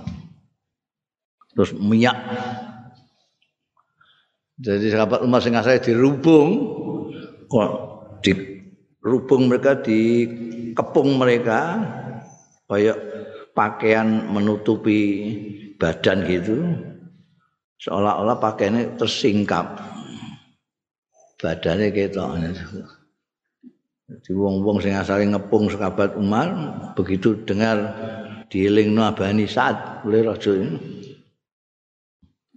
terus 1.51 1.75
minyak 1.75 2.15
jadi 4.55 4.87
sahabat 4.95 5.19
Umar 5.19 5.43
sing 5.43 5.51
asale 5.59 5.83
dirubung 5.83 6.79
kok 7.51 7.71
di 8.23 8.31
rubung 9.03 9.51
mereka 9.51 9.75
di 9.83 10.29
kepung 10.71 11.19
mereka 11.19 11.75
kayak 12.71 12.95
pakaian 13.51 14.31
menutupi 14.31 14.99
badan 15.75 16.23
gitu 16.27 16.55
seolah-olah 17.81 18.37
pakaiannya 18.37 18.95
tersingkap. 18.95 19.79
Badannya 21.41 21.89
gitu 21.89 22.21
di 24.19 24.35
wong-wong 24.35 24.83
sing 24.83 24.91
asale 24.91 25.23
ngepung 25.23 25.71
sahabat 25.71 26.19
Umar 26.19 26.51
begitu 26.99 27.31
dengar 27.47 27.79
dielingno 28.51 29.07
abani 29.07 29.47
saat 29.47 30.03
oleh 30.03 30.27
raja 30.27 30.51
ini. 30.51 30.75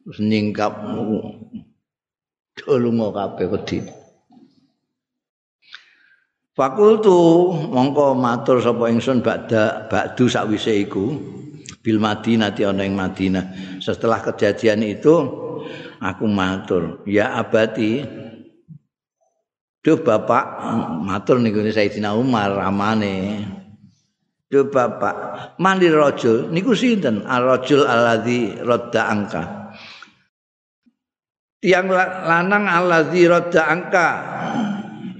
Terus 0.02 0.18
nyingkap. 0.18 0.72
Dolungo 2.54 3.10
kabeh 3.10 3.50
wedi 3.50 3.82
Fakultu 6.54 7.50
mongko 7.74 8.14
matur 8.14 8.62
sapa 8.62 8.86
ingsun 8.86 9.26
bakda 9.26 9.90
bakdu 9.90 10.30
sakwise 10.30 10.86
iku 10.86 11.18
bil 11.82 11.98
Madinah 11.98 12.54
ana 12.54 12.86
ing 12.86 12.94
Madinah. 12.94 13.78
Setelah 13.82 14.22
kejadian 14.22 14.86
itu 14.86 15.14
aku 15.98 16.24
matur, 16.30 17.02
ya 17.10 17.34
abati 17.34 18.06
Duh 19.84 20.00
Bapak 20.00 20.64
matur 21.04 21.42
niku 21.42 21.60
Sayyidina 21.60 22.16
Umar 22.16 22.56
ramane. 22.56 23.44
Duh 24.48 24.70
Bapak, 24.70 25.58
mandi 25.60 25.92
rajul 25.92 26.48
niku 26.48 26.72
sinten? 26.72 27.26
Ar-rajul 27.26 27.84
alladzi 27.84 28.64
radda 28.64 29.02
angka. 29.10 29.64
tiang 31.64 31.88
lanang 32.28 32.68
allazi 32.68 33.24
radda 33.24 33.62
angka 33.72 34.08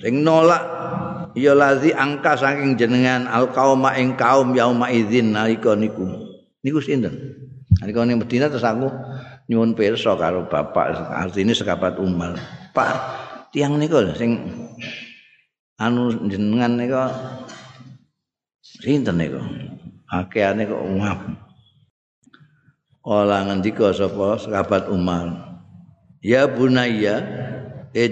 sing 0.05 0.21
nolak 0.21 0.74
ya 1.35 1.53
lazi 1.53 1.91
angka 1.91 2.39
saking 2.39 2.79
jenengan 2.79 3.27
al 3.27 3.51
qauma 3.51 3.95
ing 3.99 4.15
kaum 4.15 4.55
yauma 4.55 4.91
idzin 4.91 5.35
nalika 5.35 5.75
niku. 5.75 6.07
Niku 6.63 6.81
sinten? 6.81 7.15
Nalika 7.83 8.07
ning 8.07 8.23
Madinah 8.23 8.49
terus 8.49 8.65
aku 8.65 8.89
nyuwun 9.51 9.77
pirsa 9.77 10.17
karo 10.17 10.49
bapak 10.49 10.97
artine 11.13 11.53
sekabat 11.53 12.01
umal 12.01 12.33
pak 12.73 12.97
tiang 13.53 13.77
niku 13.77 14.01
sing 14.17 14.41
anu 15.77 16.15
jenengan 16.31 16.79
niku. 16.79 17.03
Sinten 18.65 19.19
niku? 19.19 19.43
Akeane 20.11 20.65
kok 20.71 20.83
ngap. 20.83 21.21
Kala 23.05 23.45
ngendika 23.45 23.93
sapa 23.93 24.41
sahabat 24.41 24.89
Umar? 24.89 25.29
Ya 26.25 26.49
bunayya, 26.49 27.21
eh 27.93 28.09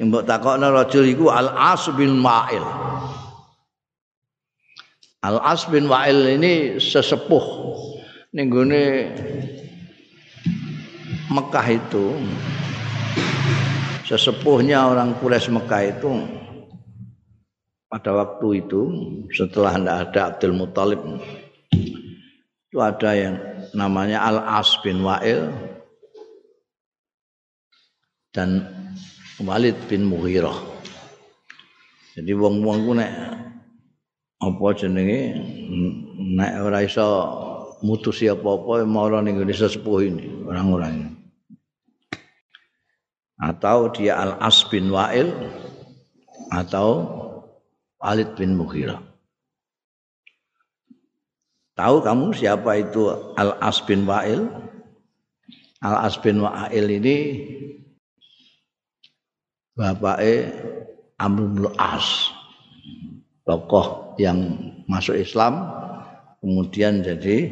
jom. 0.00 0.08
Mbok 0.08 0.24
takokno 0.24 0.72
rajul 0.72 1.04
iku 1.12 1.28
Al 1.28 1.52
As 1.52 1.84
bin 1.92 2.24
Wa'il. 2.24 2.64
Al 5.20 5.36
As 5.44 5.68
bin 5.68 5.84
Wa'il 5.92 6.40
ini 6.40 6.80
sesepuh 6.80 7.44
ning 8.32 8.48
Mekah 11.30 11.66
itu. 11.68 12.16
Sesepuhnya 14.08 14.90
orang 14.90 15.14
Quraisy 15.22 15.54
Mekah 15.54 15.82
itu 15.86 16.10
pada 17.86 18.10
waktu 18.10 18.66
itu 18.66 18.90
setelah 19.30 19.78
ada 19.78 20.34
Abdul 20.34 20.54
Muthalib 20.54 20.98
itu 22.70 22.78
ada 22.78 23.10
yang 23.14 23.34
namanya 23.74 24.22
Al 24.26 24.38
As 24.62 24.78
bin 24.82 25.02
Wa'il 25.02 25.50
dan 28.30 28.79
Walid 29.40 29.76
bin 29.88 30.04
Mughirah. 30.04 30.56
Jadi 32.16 32.32
wong-wong 32.36 32.78
ku 32.84 32.92
nek 32.92 33.12
apa 34.40 34.66
jenenge 34.76 35.40
nek 36.36 36.52
ora 36.60 36.84
iso 36.84 37.08
mutusi 37.80 38.28
apa-apa 38.28 38.84
mara 38.84 39.24
ning 39.24 39.40
Indonesia 39.40 39.68
sepuh 39.68 40.00
ini 40.04 40.26
orang-orang 40.44 40.92
ini. 40.92 41.10
Atau 43.40 43.88
dia 43.96 44.20
Al-As 44.20 44.68
bin 44.68 44.92
Wa'il 44.92 45.32
atau 46.52 47.08
Walid 47.96 48.36
bin 48.36 48.60
Mughirah. 48.60 49.00
Tahu 51.80 52.04
kamu 52.04 52.36
siapa 52.36 52.76
itu 52.76 53.08
Al-As 53.40 53.80
bin 53.88 54.04
Wa'il? 54.04 54.44
Al-As 55.80 56.20
bin 56.20 56.44
Wa'il 56.44 57.00
ini 57.00 57.16
bapake 59.74 60.50
Amr 61.20 61.44
bin 61.50 61.66
As 61.76 62.30
tokoh 63.44 64.16
yang 64.16 64.56
masuk 64.86 65.18
Islam 65.18 65.68
kemudian 66.40 67.02
jadi 67.02 67.50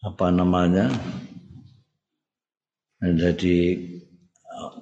apa 0.00 0.32
namanya 0.32 0.88
jadi 3.00 3.58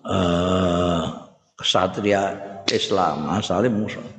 uh, 0.06 1.02
kesatria 1.58 2.34
Islam 2.70 3.30
asalnya 3.34 3.70
musuh 3.74 4.18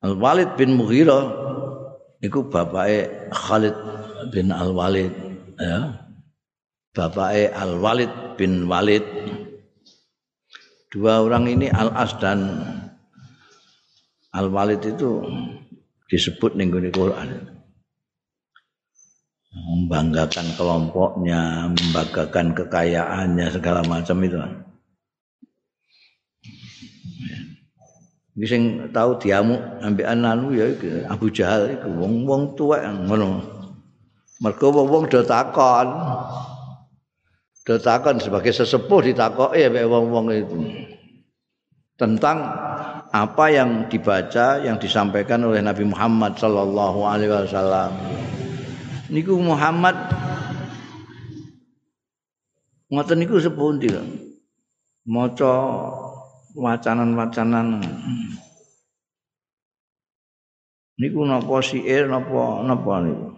Al 0.00 0.16
Walid 0.16 0.56
bin 0.56 0.80
Mughirah 0.80 1.28
itu 2.24 2.40
bapaknya 2.48 3.28
Khalid 3.32 3.76
bin 4.32 4.48
Al 4.48 4.72
Walid 4.72 5.12
ya. 5.60 6.08
Bapaknya 6.96 7.52
Al 7.52 7.76
Walid 7.76 8.12
bin 8.40 8.64
Walid 8.64 9.04
dua 10.90 11.22
orang 11.22 11.46
ini 11.46 11.70
Al 11.70 11.94
As 11.94 12.18
dan 12.18 12.60
Al 14.34 14.50
Walid 14.50 14.82
itu 14.84 15.22
disebut 16.10 16.58
ning 16.58 16.70
Quran 16.70 17.60
membanggakan 19.50 20.46
kelompoknya, 20.54 21.70
membanggakan 21.74 22.54
kekayaannya 22.54 23.46
segala 23.50 23.82
macam 23.82 24.16
itu. 24.22 24.38
Iki 28.40 28.46
sing 28.48 28.62
tahu 28.94 29.20
diamu 29.20 29.58
ambek 29.84 30.06
anu 30.06 30.54
ya 30.56 30.72
Abu 31.12 31.28
Jahal 31.28 31.76
iku 31.76 31.92
wong-wong 31.92 32.56
tuwek 32.56 32.80
ngono. 32.80 33.42
Mergo 34.40 34.72
wong-wong 34.72 35.12
do 35.12 35.20
takon. 35.20 35.92
Ditakon 37.64 38.16
sebagai 38.18 38.52
sesepuh 38.56 39.00
ditakoki 39.04 39.62
ya 39.64 39.68
wong-wong 39.84 40.32
itu 40.32 40.58
tentang 42.00 42.40
apa 43.12 43.44
yang 43.52 43.90
dibaca 43.92 44.64
yang 44.64 44.80
disampaikan 44.80 45.44
oleh 45.44 45.60
Nabi 45.60 45.84
Muhammad 45.84 46.40
sallallahu 46.40 47.04
alaihi 47.04 47.28
wasallam. 47.28 47.92
Niku 49.12 49.36
Muhammad 49.36 49.98
ngoten 52.88 53.18
niku 53.20 53.36
sepundi 53.36 53.92
lho. 53.92 54.00
Maca 55.04 55.52
wacanan-wacanan. 56.56 57.84
Niku 60.96 61.20
napa 61.28 61.56
siir 61.60 62.08
napa 62.08 62.64
napa 62.64 62.94
niku. 63.04 63.28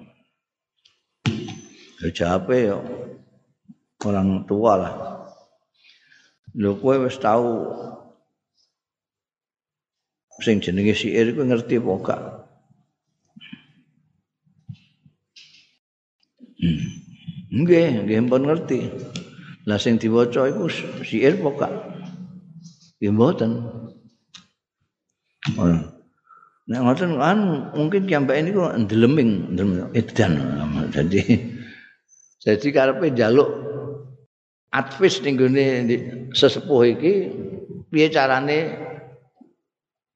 Jawabe 2.12 2.56
yo 2.66 3.01
orang 4.06 4.44
tua 4.48 4.72
lah. 4.78 4.94
Lho 6.52 6.76
kowe 6.76 6.96
wis 7.08 7.16
tau 7.16 7.48
sing 10.44 10.60
jenenge 10.60 10.92
syair 10.92 11.32
kowe 11.32 11.44
ngerti 11.46 11.80
apa 11.80 11.92
gak? 12.04 12.20
Hmm. 16.62 16.82
Nggih, 17.52 17.88
nggih 18.04 18.20
pun 18.28 18.42
ngerti. 18.44 18.78
Lah 19.64 19.78
sing 19.80 19.96
diwaca 19.96 20.50
iku 20.50 20.68
syair 21.06 21.40
apa 21.40 21.50
gak? 21.56 21.72
Ya 23.00 23.10
mboten. 23.10 23.50
Nek 26.62 26.80
ngoten 26.86 27.18
kan 27.18 27.38
mungkin 27.74 28.06
kiambak 28.06 28.38
ini 28.38 28.54
kok 28.54 28.78
ndeleming, 28.86 29.58
edan. 29.96 30.32
Jadi 30.94 31.20
jadi 32.44 32.66
karepe 32.70 33.10
njaluk 33.10 33.71
advis 34.72 35.20
ning 35.20 35.36
gone 35.36 35.64
sesepuh 36.32 36.82
iki 36.96 37.12
piye 37.92 38.08
carane 38.08 38.72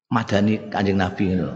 madani 0.09 0.67
Kanjeng 0.73 0.97
Nabi 0.97 1.37
ngono. 1.37 1.51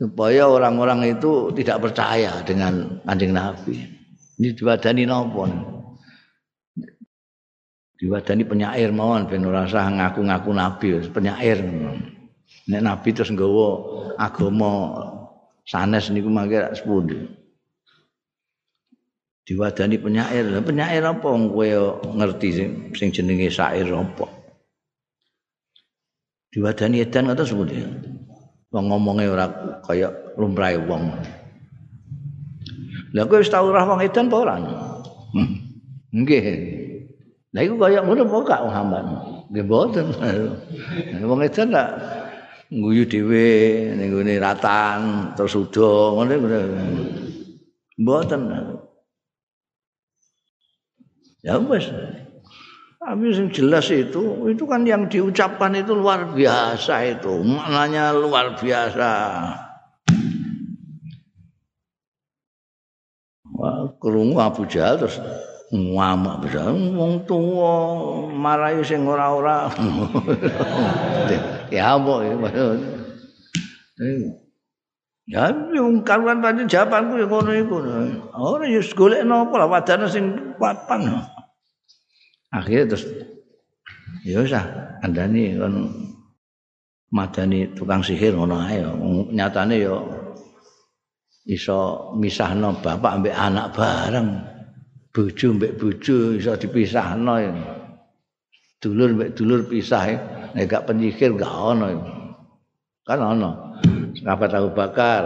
Supaya 0.00 0.48
orang-orang 0.48 1.12
itu 1.12 1.52
tidak 1.52 1.84
percaya 1.84 2.40
dengan 2.46 3.02
Kanjeng 3.04 3.36
Nabi. 3.36 4.00
Ini 4.40 4.56
diwadani 4.56 5.04
napa? 5.04 5.44
Diwadani 8.00 8.48
penyair 8.48 8.88
mawon 8.88 9.28
ben 9.28 9.44
ora 9.44 9.68
usah 9.68 9.84
ngaku-ngaku 9.92 10.50
nabi, 10.56 10.88
penyair. 11.12 11.60
Nek 12.64 12.80
nabi 12.80 13.12
terus 13.12 13.28
nggawa 13.28 13.68
agama 14.16 14.96
sanes 15.68 16.08
niku 16.08 16.32
mangke 16.32 16.72
sepundi. 16.72 17.39
Diwadani 19.50 19.98
penyair. 19.98 20.46
Penyair 20.62 21.02
apa 21.02 21.26
kowe 21.26 21.66
ngerti 22.14 22.48
sing 22.54 22.68
sing 22.94 23.10
jenenge 23.10 23.50
syair 23.50 23.90
apa? 23.90 24.30
Diwadani 26.54 27.02
edan 27.02 27.26
ngoten 27.26 27.42
sepundi. 27.50 27.82
Wong 28.70 28.84
ngomonge 28.86 29.26
ora 29.26 29.50
kaya 29.82 30.06
lumrahe 30.38 30.78
wong. 30.86 31.02
Lah 33.10 33.26
kowe 33.26 33.42
wis 33.42 33.50
tau 33.50 33.74
ora 33.74 33.82
wong 33.82 33.98
edan 34.06 34.30
apa 34.30 34.36
ora? 34.38 34.54
Hmm. 35.34 35.50
Nggih. 36.14 36.42
Lah 37.50 37.66
iku 37.66 37.74
kaya 37.74 38.06
ngono 38.06 38.30
apa 38.30 38.36
gak 38.46 38.64
Muhammad? 38.70 39.04
Nggih 39.50 39.64
mboten. 39.66 40.06
Wong 41.26 41.42
edan 41.42 41.74
tak 41.74 41.90
nguyu 42.70 43.02
dhewe 43.02 43.50
ning 43.98 44.14
ratan 44.38 45.34
terus 45.34 45.58
udo 45.58 46.22
ngono 46.22 46.38
mboten. 47.98 48.40
Ya 51.40 51.56
wis. 51.56 51.88
Tapi 53.00 53.32
yang 53.32 53.48
jelas 53.48 53.88
itu, 53.88 54.44
itu 54.52 54.64
kan 54.68 54.84
yang 54.84 55.08
diucapkan 55.08 55.72
itu 55.72 55.96
luar 55.96 56.36
biasa 56.36 57.16
itu, 57.16 57.32
maknanya 57.40 58.12
luar 58.12 58.60
biasa. 58.60 59.10
Kerungu 64.00 64.36
Abu 64.36 64.68
Jahal 64.68 65.00
terus 65.00 65.16
ngamuk 65.72 66.44
bisa 66.44 66.68
wong 66.72 67.24
tuwa 67.24 67.72
marahi 68.28 68.84
sing 68.84 69.08
ora-ora. 69.08 69.68
Ya 71.70 71.94
apa 71.94 72.12
ya? 72.26 72.34
Wong 75.78 76.02
karuan 76.02 76.42
pancen 76.42 76.66
jawabanku 76.66 77.22
ya 77.22 77.26
ngono 77.30 77.52
iku. 77.54 77.76
Ora 78.34 78.66
ya 78.66 78.82
golek 78.82 79.22
napa 79.22 79.54
lah 79.54 79.70
wadane 79.70 80.10
sing 80.10 80.49
papan 80.60 81.24
akhirnya 82.52 82.92
terus 82.92 83.04
ya 84.28 84.44
usah 84.44 84.64
andani 85.00 85.56
kon 85.56 85.74
madani 87.08 87.72
tukang 87.72 88.04
sihir 88.04 88.36
ngono 88.36 88.60
ae 88.60 88.84
nyatane 89.32 89.80
ya 89.80 89.96
iso 91.48 92.12
misahno 92.20 92.76
bapak 92.84 93.16
ambek 93.16 93.34
anak 93.34 93.72
bareng 93.72 94.28
bojo 95.10 95.58
mbek 95.58 95.74
bojo 95.78 96.38
iso 96.38 96.54
dipisahno 96.54 97.34
ya. 97.38 97.52
Dulur 98.80 99.12
mbek 99.12 99.30
dulur 99.36 99.66
pisah 99.66 100.04
ya. 100.06 100.18
Nek 100.54 100.66
gak 100.66 100.86
penyikir 100.90 101.34
gak 101.34 101.50
ono 101.50 101.86
ya. 101.90 102.00
Kan 103.06 103.20
ono. 103.20 103.50
Sahabat 104.18 104.50
Abu 104.54 104.70
Bakar 104.74 105.22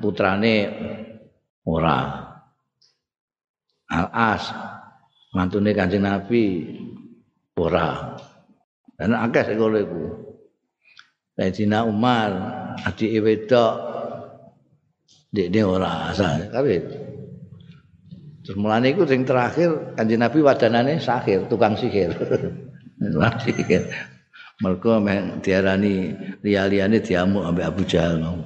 putrane 0.00 0.54
ora. 1.64 2.27
Al-As 3.88 4.52
mantune 5.32 5.72
Kanjeng 5.72 6.04
Nabi 6.04 6.76
ora. 7.56 8.16
Dan 8.98 9.14
akeh 9.14 9.44
sing 9.48 9.56
ngono 9.56 9.78
iku. 9.78 10.02
Sayyidina 11.38 11.86
Umar 11.86 12.30
adik 12.82 13.14
wedok 13.22 13.74
Dek 15.28 15.52
ora 15.60 16.08
asal. 16.10 16.48
Kabeh 16.48 16.80
Terus 18.48 18.56
mulane 18.56 18.96
iku 18.96 19.04
sing 19.04 19.28
terakhir 19.28 19.92
Kanjeng 19.92 20.24
Nabi 20.24 20.40
wadanane 20.40 20.96
sahir, 21.04 21.44
tukang 21.52 21.76
sihir. 21.76 22.16
Sihir. 23.44 23.84
Meh 24.58 25.38
diarani 25.38 26.10
liya-liyane 26.42 26.98
diamuk 26.98 27.46
ambek 27.46 27.68
Abu 27.68 27.82
Jahal 27.86 28.18
mau. 28.18 28.40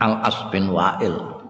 Al 0.00 0.14
As 0.24 0.38
bin 0.48 0.72
Wa'il. 0.72 1.41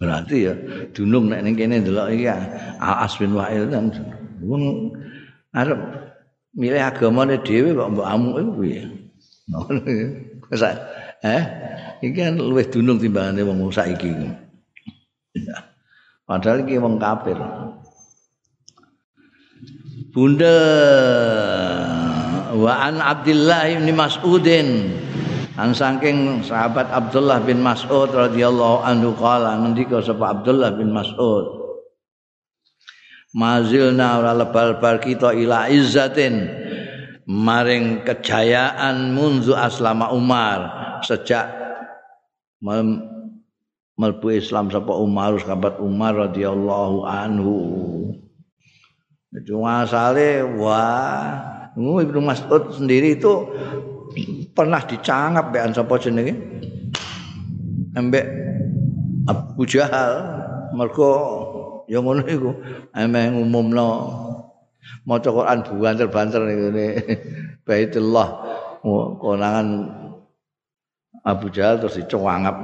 Berarti 0.00 0.48
ya 0.48 0.54
dunung 0.96 1.28
nek 1.28 1.44
ning 1.44 1.54
kene 1.60 1.84
ndelok 1.84 2.08
iki 2.16 2.26
Al 2.26 3.04
As 3.04 3.14
bin 3.20 3.36
Wa'il 3.36 3.68
kan 3.68 3.92
wong 4.40 4.96
arep 5.52 5.80
milih 6.56 6.80
agamane 6.80 7.36
dhewe 7.44 7.76
kok 7.76 7.90
mbok 7.92 8.08
amuk 8.08 8.36
iku. 8.40 8.62
Ngono 9.50 9.80
ya. 10.64 10.70
Eh? 11.20 11.42
iki 12.00 12.16
kan 12.16 12.40
luwih 12.40 12.64
dunung 12.72 12.96
timbangane 12.96 13.44
wong 13.44 13.68
saiki. 13.68 14.08
Padahal 16.24 16.64
iki 16.64 16.80
wong 16.80 16.96
kafir. 16.96 17.36
Bunda 20.10 20.56
wa 22.56 22.72
an 22.88 22.98
Abdullah 22.98 23.68
bin 23.68 23.94
Mas'udin 23.94 24.68
an 25.60 25.76
saking 25.76 26.40
sahabat 26.40 26.88
Abdullah 26.88 27.44
bin 27.44 27.60
Mas'ud 27.60 28.08
radhiyallahu 28.08 28.80
anhu 28.80 29.12
kala 29.20 29.60
ngendika 29.60 30.00
sapa 30.00 30.40
Abdullah 30.40 30.72
bin 30.72 30.88
Mas'ud 30.88 31.60
Mazilna 33.30 34.18
ora 34.18 34.34
lebal-bal 34.34 34.98
kita 34.98 35.30
ila 35.30 35.70
izzatin 35.70 36.50
maring 37.30 38.02
kejayaan 38.02 39.14
munzu 39.14 39.54
aslama 39.54 40.10
Umar 40.10 40.58
sejak 41.06 41.46
melbu 42.58 44.28
Islam 44.34 44.74
sapa 44.74 44.98
Umar 44.98 45.38
sahabat 45.38 45.78
Umar 45.78 46.18
radhiyallahu 46.26 47.06
anhu. 47.06 47.56
Itu 49.30 49.62
asale 49.62 50.42
wah, 50.58 51.70
Ibnu 51.78 52.18
Mas'ud 52.18 52.74
sendiri 52.74 53.14
itu 53.14 53.46
pernah 54.54 54.82
dicangap 54.82 55.50
bean 55.54 55.70
sapa 55.74 55.94
jenenge? 56.00 56.34
Embek 57.94 58.26
Abu 59.26 59.62
Jahal. 59.66 60.40
Mergo 60.70 61.10
ya 61.90 61.98
ngono 61.98 62.22
iku. 62.26 62.50
Emeh 62.94 63.34
ngumumno 63.34 63.88
maca 65.06 65.30
Quran 65.30 65.66
banter-banter 65.66 66.40
ngene. 66.46 66.86
Baitullah 67.66 68.28
konangan 69.18 69.66
Abu 71.26 71.50
Jahal 71.50 71.82
terus 71.82 71.98
dicowangap 71.98 72.56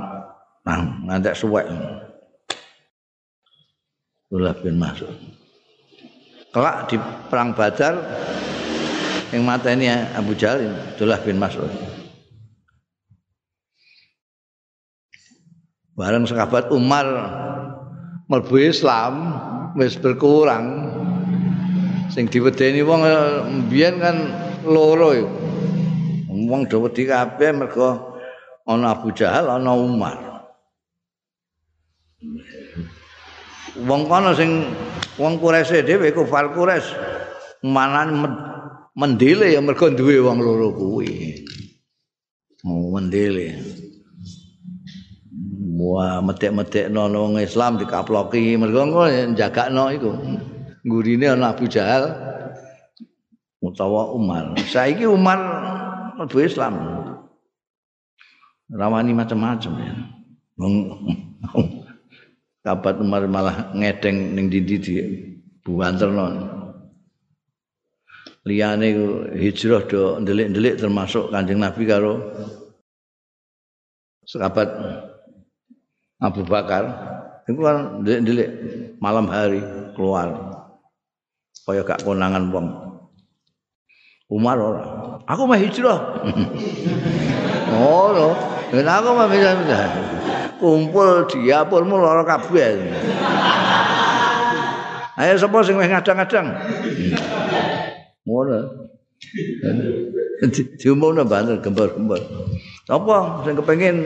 nah 0.67 0.83
ngantek 1.07 1.35
suwek. 1.39 1.67
Abdullah 4.27 4.59
bin 4.59 4.75
Mas'ud 4.75 5.37
kelak 6.57 6.89
di 6.89 6.97
perang 7.29 7.53
Badar 7.53 7.95
yang 9.35 9.43
mata 9.43 9.75
ini 9.75 9.91
Abu 9.91 10.39
Jahal 10.39 10.71
Abdullah 10.95 11.19
bin 11.23 11.41
Mas'ud. 11.41 11.71
Bareng 15.97 16.29
sahabat 16.29 16.69
Umar 16.71 17.07
melbu 18.29 18.57
Islam 18.61 19.15
wis 19.75 19.97
berkurang. 19.97 20.93
Sing 22.13 22.31
diwedeni 22.31 22.85
wong 22.87 23.03
mbiyen 23.67 23.99
kan 23.99 24.17
loro 24.65 25.13
wong 26.31 26.71
do 26.71 26.87
wedi 26.87 27.09
kabeh 27.09 27.51
mergo 27.51 28.21
ana 28.69 28.95
Abu 28.95 29.11
Jahal 29.11 29.51
ana 29.51 29.73
Umar. 29.75 30.17
Wong 33.85 34.09
kono 34.09 34.33
sing 34.33 34.71
wong 35.21 35.37
Quraisy 35.43 35.85
dhewe 35.85 36.09
kufar 36.15 36.55
Quraisy 36.55 36.97
manan 37.67 38.15
mendele 38.97 39.53
ya 39.53 39.61
mergo 39.61 39.93
duwe 39.93 40.17
wong 40.25 40.39
loro 40.41 40.73
kuwi 40.73 41.45
mau 42.65 42.97
mendele 42.97 43.61
Wah, 45.77 46.25
metek-metek 46.25 46.89
no 46.89 47.07
wong 47.07 47.37
Islam 47.39 47.77
dikaploki 47.77 48.57
mergo 48.57 48.81
ngono 48.89 49.37
jagakno 49.37 49.93
iku. 49.93 50.11
Gurine 50.89 51.31
ana 51.31 51.53
Abu 51.53 51.69
Jahal 51.69 52.11
utawa 53.61 54.11
Umar. 54.17 54.57
Saiki 54.67 55.05
Umar 55.05 55.39
mlebu 56.17 56.39
Islam. 56.43 56.75
rawani 58.73 59.15
macam-macam 59.15 59.73
ya. 59.79 59.95
Sahabat 62.67 62.97
Umar 63.05 63.23
malah 63.31 63.71
ngedeng 63.77 64.35
ning 64.35 64.51
dindi 64.51 64.77
di 64.83 64.95
buanterno. 65.63 66.56
Liyane 68.47 68.95
hijrah 69.35 69.83
do 69.91 70.23
ndelik-ndelik 70.23 70.79
termasuk 70.79 71.35
Kanjeng 71.35 71.59
Nabi 71.59 71.83
karo 71.83 72.23
sahabat 74.23 74.71
Abu 76.23 76.47
Bakar. 76.47 76.87
Itu 77.51 77.59
kan 77.59 78.07
ndelik-ndelik 78.07 78.49
malam 79.03 79.27
hari 79.27 79.59
keluar. 79.99 80.63
Kaya 81.67 81.83
gak 81.83 82.07
konangan 82.07 82.47
wong. 82.55 82.71
Umar 84.31 84.63
ora. 84.63 84.87
Aku 85.27 85.51
mah 85.51 85.59
hijrah. 85.59 85.99
Oh 87.67 88.15
no. 88.15 88.31
Aku 88.71 89.11
mah 89.11 89.27
bisa 89.27 89.59
kumpul 90.63 91.27
diapurmu 91.27 91.99
lara 91.99 92.23
kabeh. 92.23 92.79
Ayo 95.19 95.35
sapa 95.35 95.67
sing 95.67 95.75
wis 95.75 95.91
ngadang-ngadang? 95.91 96.47
Ngono. 98.27 98.59
Diumumno 100.77 101.25
banter 101.25 101.63
gembar-gembar. 101.63 102.21
Sapa 102.85 103.47
sing 103.47 103.57
kepengin 103.57 103.97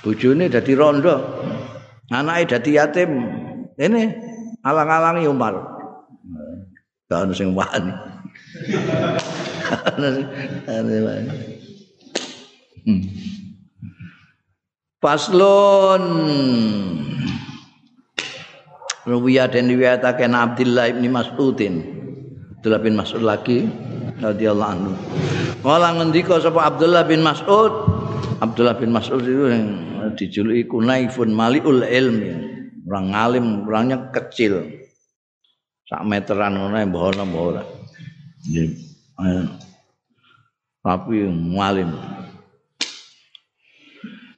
bojone 0.00 0.48
dadi 0.48 0.72
rondo, 0.72 1.14
anake 2.08 2.56
dadi 2.56 2.70
yatim. 2.78 3.10
Ini 3.76 4.02
alang-alangi 4.64 5.28
Umar. 5.28 5.54
Gak 7.10 7.28
ono 7.28 7.32
sing 7.36 7.52
wani. 7.52 7.92
Hmm. 12.88 13.02
Faslun 14.98 16.02
Ruwiyah 19.08 19.48
dan 19.48 19.72
riwayatake 19.72 20.24
Abdullah 20.28 20.92
bin 20.92 21.08
Mas'udin. 21.12 21.97
Abdullah 22.58 22.82
bin 22.82 22.98
Mas'ud 22.98 23.22
lagi 23.22 23.70
radhiyallahu 24.18 24.70
anhu. 24.74 24.92
Kala 25.62 25.94
ngendika 25.94 26.42
sapa 26.42 26.66
Abdullah 26.66 27.06
bin 27.06 27.22
Mas'ud, 27.22 27.70
Abdullah 28.42 28.74
bin 28.74 28.90
Mas'ud 28.90 29.22
itu 29.22 29.46
yang 29.46 29.66
dijuluki 30.18 30.66
kunaifun 30.66 31.30
maliul 31.30 31.86
ilmi. 31.86 32.34
Orang 32.90 33.14
alim, 33.14 33.46
orangnya 33.62 34.10
kecil. 34.10 34.74
Sak 35.86 36.02
meteran 36.02 36.58
ngono 36.58 36.82
mbah 36.82 37.02
ana 37.14 37.22
mbah 37.30 37.42
ora. 37.46 37.62
Tapi 40.82 41.16
ngalim. 41.30 41.94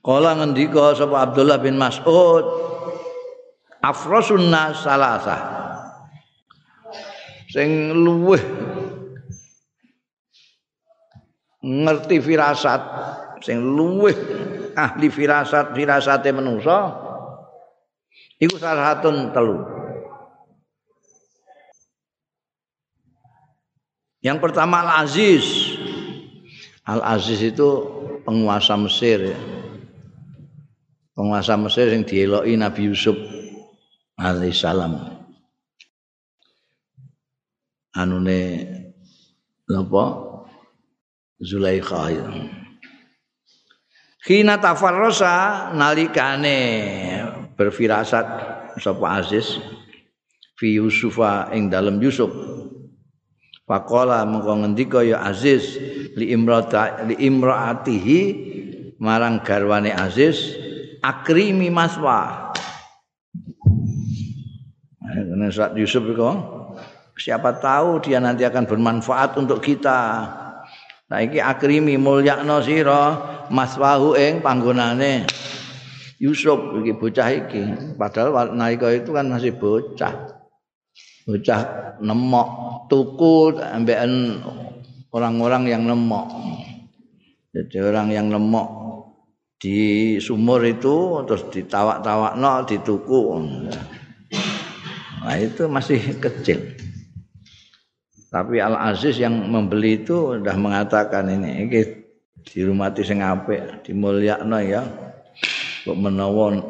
Kala 0.04 0.36
ngendika 0.44 0.92
sapa 0.92 1.24
Abdullah 1.24 1.56
bin 1.56 1.80
Mas'ud 1.80 2.44
afrasun 3.80 4.52
nas 4.52 4.84
salasa. 4.84 5.59
Sing 7.50 7.90
luweh 7.90 8.42
ngerti 11.60 12.16
firasat, 12.22 12.82
sing 13.42 13.58
luweh 13.58 14.14
ahli 14.78 15.10
firasat, 15.10 15.74
firasate 15.74 16.30
manusa 16.30 16.94
iku 18.38 18.54
salah 18.56 18.94
satu 18.96 19.10
telu. 19.34 19.58
Yang 24.20 24.38
pertama 24.40 24.84
Al-Aziz. 24.84 25.74
Al-Aziz 26.84 27.40
itu 27.40 27.68
penguasa 28.24 28.76
Mesir 28.76 29.32
ya. 29.32 29.38
penguasa 31.20 31.52
Mesir 31.60 31.92
yang 31.92 32.04
dieloki 32.08 32.56
Nabi 32.56 32.88
Yusuf 32.88 33.12
alaihissalam. 34.16 35.19
Anune 37.90 38.66
napa 39.66 40.04
Zulaikha 41.40 42.02
ya. 42.12 42.26
Khina 44.20 44.60
tafarrasa 44.60 45.72
nalikane 45.72 46.58
berfirasat 47.56 48.26
sapa 48.76 49.06
Aziz 49.18 49.56
fi 50.60 50.76
Yusufa 50.76 51.50
ing 51.56 51.72
dalam 51.72 51.96
Yusuf. 51.98 52.28
Faqala 53.64 54.22
mengko 54.28 54.60
ngendika 54.60 55.00
ya 55.00 55.24
Aziz 55.24 55.80
li 56.14 56.36
imrata 56.36 57.08
li 57.08 57.16
imraatihi 57.16 58.20
marang 59.00 59.40
garwane 59.40 59.90
Aziz 59.90 60.52
akrimi 61.00 61.72
maswa. 61.72 62.52
Saat 65.50 65.74
Yusuf 65.74 66.04
itu 66.06 66.22
siapa 67.20 67.60
tahu 67.60 68.00
dia 68.00 68.16
nanti 68.16 68.48
akan 68.48 68.64
bermanfaat 68.64 69.36
untuk 69.36 69.60
kita. 69.60 70.24
Nah 71.12 71.18
iki 71.20 71.36
akrimi 71.36 72.00
mulyakno 72.00 72.64
sira 72.64 73.20
maswahu 73.52 74.16
ing 74.16 74.40
panggonane 74.40 75.28
Yusuf 76.16 76.80
iki 76.80 76.96
bocah 76.96 77.28
iki. 77.28 77.94
Padahal 78.00 78.56
nalika 78.56 78.88
itu 78.88 79.12
kan 79.12 79.28
masih 79.28 79.52
bocah. 79.52 80.40
Bocah 81.28 81.60
nemok 82.00 82.48
tuku 82.88 83.60
ambekan 83.60 84.40
orang-orang 85.12 85.68
yang 85.68 85.84
nemok. 85.84 86.32
Jadi 87.52 87.76
orang 87.84 88.08
yang 88.08 88.32
nemok 88.32 88.80
di 89.60 90.16
sumur 90.16 90.64
itu 90.64 91.20
terus 91.28 91.44
ditawak-tawak 91.52 92.32
no 92.40 92.64
dituku 92.64 93.20
nah 95.20 95.36
itu 95.36 95.68
masih 95.68 96.00
kecil 96.16 96.79
tapi 98.30 98.62
Al 98.62 98.78
Aziz 98.78 99.18
yang 99.18 99.34
membeli 99.50 100.06
itu 100.06 100.38
sudah 100.38 100.54
mengatakan 100.54 101.26
ini 101.26 101.66
ini 101.66 101.82
di 102.46 102.62
rumah 102.62 102.94
sing 103.02 103.18
apik 103.26 103.82
dimulyakno 103.82 104.58
ya. 104.62 104.86
Kok 105.82 105.98
menawa 105.98 106.62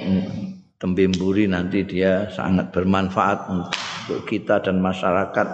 tembimburi 0.81 1.45
nanti 1.45 1.85
dia 1.85 2.33
sangat 2.33 2.73
bermanfaat 2.73 3.39
untuk 3.53 4.25
kita 4.25 4.65
dan 4.65 4.81
masyarakat. 4.81 5.49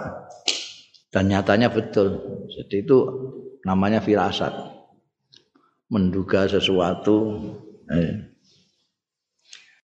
Dan 1.11 1.27
nyatanya 1.27 1.67
betul. 1.67 2.23
Jadi 2.55 2.87
itu 2.87 2.97
namanya 3.67 3.99
firasat. 3.99 4.55
Menduga 5.91 6.47
sesuatu. 6.47 7.35
Eh. 7.91 8.31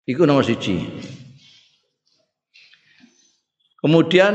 Iku 0.06 0.30
nomor 0.30 0.46
siji. 0.46 0.86
Kemudian 3.82 4.34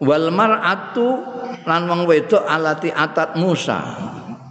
wal 0.00 0.32
mar'atu 0.32 1.08
lan 1.68 1.84
wong 1.84 2.02
wedok 2.08 2.44
alati 2.48 2.88
atat 2.88 3.36
Musa. 3.36 3.78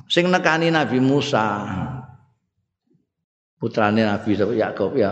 Sing 0.10 0.30
nekani 0.30 0.70
Nabi 0.70 1.02
Musa. 1.02 1.66
Putrane 3.60 4.06
Nabi 4.06 4.38
Yakub 4.56 4.96
ya. 4.96 5.12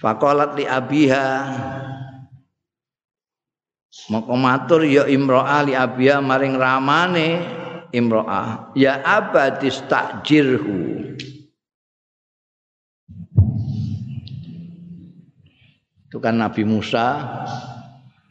Fakolat 0.00 0.56
li 0.58 0.64
abiha. 0.66 1.28
Maka 4.08 4.34
matur 4.40 4.88
ya 4.88 5.04
imro'a 5.04 5.68
li 5.68 5.76
abiha 5.76 6.24
maring 6.24 6.56
ramane 6.56 7.28
imro'ah. 7.92 8.72
Ya 8.72 9.04
abadis 9.04 9.84
takjirhu. 9.84 11.12
Itu 16.08 16.24
kan 16.24 16.40
Nabi 16.40 16.64
Musa 16.64 17.20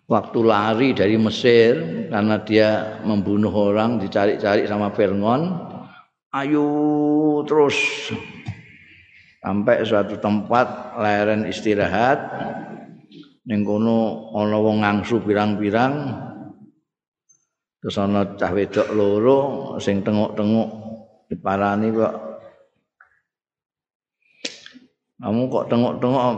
waktu 0.08 0.39
lari 0.39 0.95
dari 0.95 1.20
Mesir 1.20 2.08
karena 2.08 2.39
dia 2.39 2.99
membunuh 3.03 3.51
orang 3.51 3.99
dicari-cari 3.99 4.64
sama 4.64 4.89
Fir'aun. 4.95 5.68
Ayo 6.32 6.68
terus. 7.43 7.76
Sampai 9.43 9.84
suatu 9.84 10.18
tempat 10.18 10.97
leren 10.99 11.47
istirahat. 11.47 12.20
Ning 13.47 13.64
kono 13.64 14.32
ana 14.36 14.60
wong 14.60 14.84
ngangsu 14.84 15.24
pirang-pirang. 15.24 16.24
Terus 17.80 17.95
ana 17.99 18.36
cah 18.36 18.51
wedok 18.51 18.91
loro 18.91 19.39
sing 19.80 20.03
tenguk-tenguk 20.03 20.68
diparani 21.32 21.88
kok. 21.95 22.14
Kamu 25.18 25.41
kok 25.47 25.66
tenguk-tenguk 25.72 26.38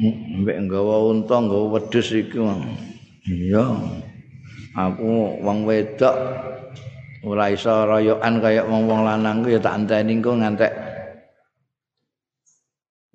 mbek 0.00 0.58
nggawa 0.66 1.10
unta, 1.10 1.36
nggawa 1.38 1.78
wedhus 1.78 2.08
iki. 2.14 2.38
Iya. 3.30 3.64
Aku 4.74 5.38
wong 5.40 5.68
wedok 5.70 6.16
ora 7.24 7.48
iso 7.48 7.72
royokan 7.88 8.36
kaya 8.38 8.68
wong-wong 8.68 9.00
lanang 9.08 9.40
ku 9.40 9.48
ya 9.48 9.60
tak 9.62 9.80
anteni 9.80 10.20
engko 10.20 10.36
ngantek 10.36 10.72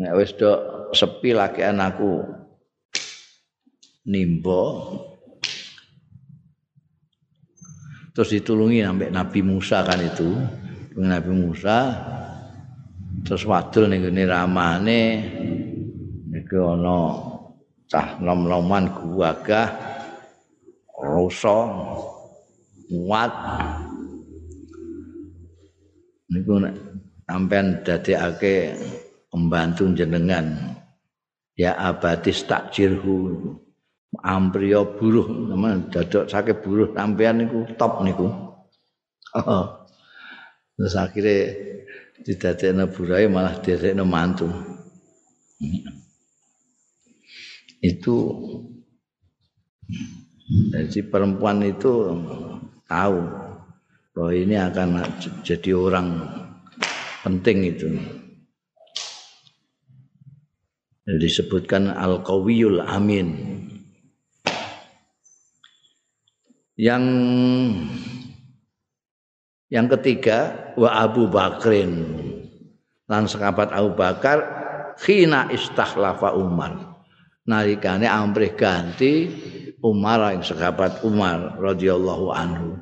nek 0.02 0.16
wis 0.18 0.34
do 0.34 0.50
sepi 0.96 1.38
lagi 1.38 1.62
anakku 1.62 2.26
nimba 4.10 4.64
terus 8.18 8.34
ditulungi 8.34 8.82
sampai 8.82 9.14
Nabi 9.14 9.40
Musa 9.46 9.86
kan 9.86 10.02
itu 10.02 10.30
Nabi 10.98 11.32
Musa 11.36 11.78
terus 13.22 13.46
wadul 13.46 13.94
ngene 13.94 14.26
ramane 14.26 15.02
niku 16.50 16.66
ana 16.66 17.14
cah 17.86 18.18
nom-noman 18.18 18.90
guwagah 18.90 19.70
rusa 20.98 21.70
kuat 22.90 23.30
niku 26.34 26.58
sampean 27.30 27.86
dadekake 27.86 28.74
pembantu 29.30 29.94
jenengan 29.94 30.74
ya 31.54 31.78
abatis 31.78 32.42
takjirhu 32.50 33.54
ampriya 34.26 34.90
buruh 34.98 35.30
teman 35.54 35.86
dadok 35.94 36.26
sakit 36.34 36.66
buruh 36.66 36.90
sampean 36.98 37.46
niku 37.46 37.62
top 37.78 38.02
niku. 38.02 38.26
Oh. 39.38 39.86
terus 40.74 40.98
akhirnya 40.98 41.54
didadekno 42.26 42.90
burai 42.90 43.30
malah 43.30 43.54
didadekno 43.62 44.02
mantu 44.02 44.50
itu 47.80 48.16
jadi 50.74 51.00
perempuan 51.08 51.62
itu 51.62 52.10
tahu 52.90 53.20
bahwa 54.18 54.32
ini 54.34 54.56
akan 54.58 54.90
jadi 55.46 55.72
orang 55.78 56.08
penting 57.22 57.58
itu. 57.70 57.88
Disebutkan 61.10 61.90
al-qawiyul 61.90 62.86
amin. 62.86 63.58
Yang 66.80 67.04
yang 69.70 69.86
ketiga 69.90 70.74
wa 70.78 70.90
Abu 71.02 71.30
Bakrin 71.30 71.92
lan 73.10 73.26
sahabat 73.26 73.74
Abu 73.74 73.94
Bakar 73.94 74.38
khina 74.98 75.50
istakhlafa 75.50 76.34
Umar. 76.34 76.89
Nalikane 77.50 78.06
amrih 78.06 78.54
ganti 78.54 79.26
Umar 79.82 80.38
yang 80.38 80.46
sahabat 80.46 81.02
Umar 81.02 81.58
radhiyallahu 81.58 82.30
anhu. 82.30 82.78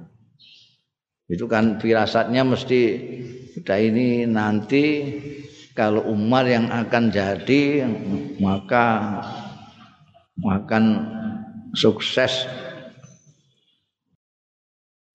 Itu 1.32 1.48
kan 1.48 1.80
firasatnya 1.80 2.44
mesti 2.44 2.82
kita 3.56 3.80
ini 3.80 4.28
nanti 4.28 4.84
kalau 5.72 6.04
Umar 6.12 6.52
yang 6.52 6.68
akan 6.68 7.14
jadi 7.14 7.86
maka 8.44 8.86
makan 10.40 10.84
sukses 11.78 12.48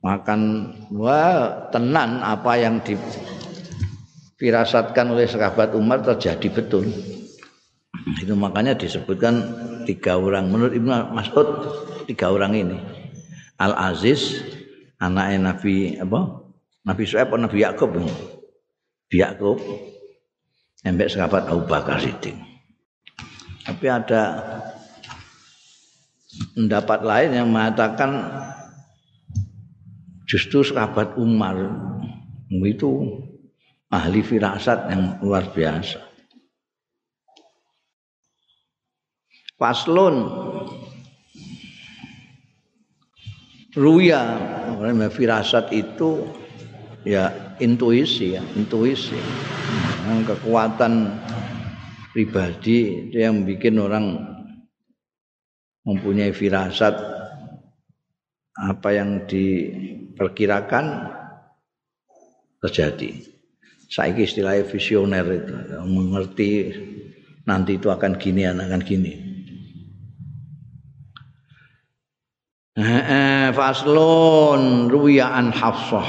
makan 0.02 0.74
wah 0.94 1.70
tenan 1.70 2.22
apa 2.22 2.56
yang 2.58 2.82
difirasatkan 2.82 5.14
oleh 5.14 5.30
sahabat 5.30 5.74
Umar 5.78 6.02
terjadi 6.02 6.50
betul 6.50 6.90
itu 8.18 8.34
makanya 8.34 8.74
disebutkan 8.74 9.34
tiga 9.86 10.18
orang 10.18 10.50
menurut 10.50 10.74
Ibnu 10.74 10.90
Mas'ud 11.14 11.48
tiga 12.06 12.30
orang 12.34 12.54
ini 12.54 12.78
Al 13.58 13.94
Aziz 13.94 14.42
anaknya 14.98 15.54
Nabi 15.54 15.98
apa 15.98 16.42
Nabi 16.82 17.02
Suhaib 17.06 17.30
atau 17.30 17.38
Nabi 17.38 17.58
Yakub 17.62 17.90
Yakub 19.12 19.58
embek 20.82 21.10
sahabat 21.10 21.46
Abu 21.46 21.62
Bakar 21.66 22.02
Siddiq. 22.02 22.34
Tapi 23.62 23.86
ada 23.86 24.22
pendapat 26.58 27.00
lain 27.06 27.30
yang 27.38 27.48
mengatakan 27.52 28.10
justru 30.26 30.66
sahabat 30.66 31.14
Umar 31.14 31.54
itu 32.50 33.22
ahli 33.92 34.20
firasat 34.24 34.90
yang 34.90 35.22
luar 35.22 35.54
biasa. 35.54 36.11
Paslon. 39.62 40.26
Ruya, 43.78 44.20
firasat 45.06 45.70
itu 45.70 46.26
ya 47.06 47.30
intuisi 47.62 48.34
ya 48.34 48.42
intuisi. 48.58 49.14
Nah, 50.02 50.26
kekuatan 50.26 51.14
pribadi 52.10 53.06
itu 53.06 53.22
yang 53.22 53.46
bikin 53.46 53.78
orang 53.78 54.18
mempunyai 55.86 56.34
firasat 56.34 56.98
apa 58.58 58.88
yang 58.90 59.30
diperkirakan 59.30 61.06
terjadi. 62.66 63.30
Saya 63.86 64.10
istilahnya 64.18 64.66
visioner 64.66 65.24
itu. 65.30 65.54
Mengerti 65.86 66.50
nanti 67.46 67.78
itu 67.78 67.88
akan 67.94 68.18
gini 68.18 68.42
akan 68.42 68.82
gini 68.82 69.21
Faslun 73.52 74.88
ruya 74.88 75.28
an 75.36 75.52
hafsah. 75.52 76.08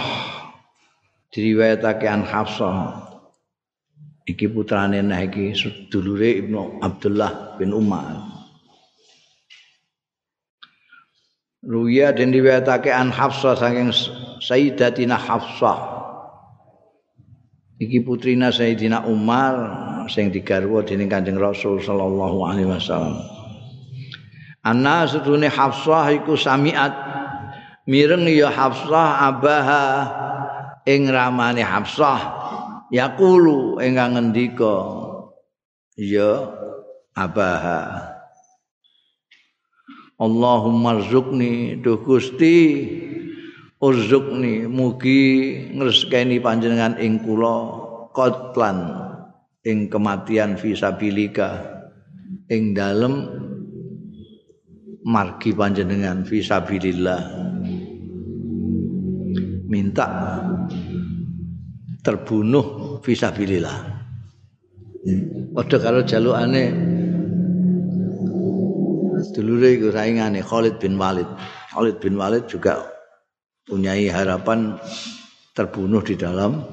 Diriwayatake 1.34 2.05
an 2.05 2.24
Hafsah. 2.24 3.09
Iki 4.24 4.53
putrane 4.53 5.01
nah 5.01 5.20
iki 5.26 5.51
sedulure 5.57 6.39
Ibnu 6.39 6.80
Abdullah 6.80 7.57
bin 7.57 7.74
Umar. 7.74 8.22
Ruya 11.66 12.14
dan 12.14 12.32
riwayatake 12.32 12.93
an 12.93 13.09
Hafsah 13.09 13.57
saking 13.57 13.89
Sayyidatina 14.39 15.18
Hafsah. 15.18 15.80
Iki 17.82 18.05
putrina 18.05 18.53
Sayyidina 18.53 19.09
Umar 19.09 20.07
sing 20.07 20.30
digarwa 20.30 20.86
dening 20.86 21.09
Kanjeng 21.09 21.41
Rasul 21.41 21.82
sallallahu 21.82 22.45
alaihi 22.45 22.70
wasallam 22.70 23.42
Anna 24.64 25.03
sedune 25.03 25.51
Hafsah 25.51 26.16
iku 26.24 26.39
samiat. 26.39 26.95
Mireng 27.84 28.24
ya 28.32 28.47
Hafsah 28.47 29.28
abaha. 29.28 29.86
Ing 30.88 31.11
ramane 31.11 31.64
Hafsah. 31.64 32.20
Yaqulu 32.88 33.84
ingkang 33.84 34.16
ngendika 34.16 34.76
ya 35.99 36.47
abaha. 37.11 38.14
Allahumma 40.16 41.03
rzuqni 41.03 41.84
duh 41.84 41.99
Gusti 41.99 42.88
urzuqni 43.84 44.64
mugi 44.72 45.24
ngreskeni 45.76 46.39
panjenengan 46.39 46.95
ing 46.95 47.20
kula 47.20 47.84
qatlan 48.16 48.93
ing 49.68 49.91
kematian 49.91 50.55
fisabilika 50.55 51.59
ing 52.47 52.72
dalem 52.72 53.42
margi 55.04 55.51
panjenengan 55.51 56.24
fisabilillah 56.24 57.22
minta 59.68 60.08
terbunuh 62.04 62.99
fisabilillah. 63.04 63.78
Padha 65.54 65.78
karo 65.80 65.99
jalukane 66.08 66.64
dulure 69.34 69.70
iku 69.76 69.89
saingane 69.91 70.39
Khalid 70.43 70.80
bin 70.80 70.95
Walid. 70.99 71.28
Khalid 71.72 71.97
bin 71.99 72.16
Walid 72.20 72.45
juga 72.47 72.86
punya 73.64 73.95
harapan 74.12 74.76
terbunuh 75.56 76.04
di 76.04 76.16
dalam 76.20 76.64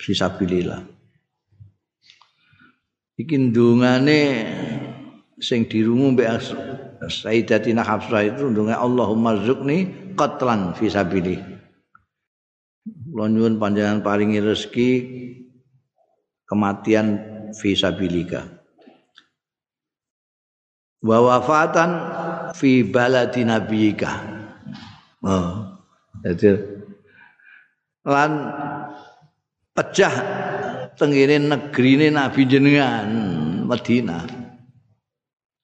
fisabilillah. 0.00 0.80
Iki 3.20 3.52
ndungane 3.52 4.20
sing 5.40 5.66
dirungu 5.66 6.14
mbek 6.14 6.28
Sayyidatina 7.00 7.80
Hafsah 7.80 8.28
itu 8.28 8.52
ndunga 8.52 8.76
Allahumma 8.76 9.40
rzuqni 9.40 10.12
qatlan 10.14 10.76
fisabilillah. 10.76 11.58
Kula 13.10 13.26
nyuwun 13.26 13.58
panjenengan 13.58 14.04
paringi 14.04 14.38
rezeki 14.38 14.90
kematian 16.46 17.06
fisabilika. 17.56 18.46
Wa 21.00 21.18
wafatan 21.24 21.90
fi 22.52 22.84
baladi 22.84 23.42
nabiyika. 23.48 24.12
Oh. 25.24 25.80
Jadi 26.20 26.52
lan 28.04 28.32
pecah 29.72 30.14
tenggine 31.00 31.40
negrine 31.40 32.12
nabi 32.12 32.44
jenengan 32.44 33.08
Madinah. 33.64 34.39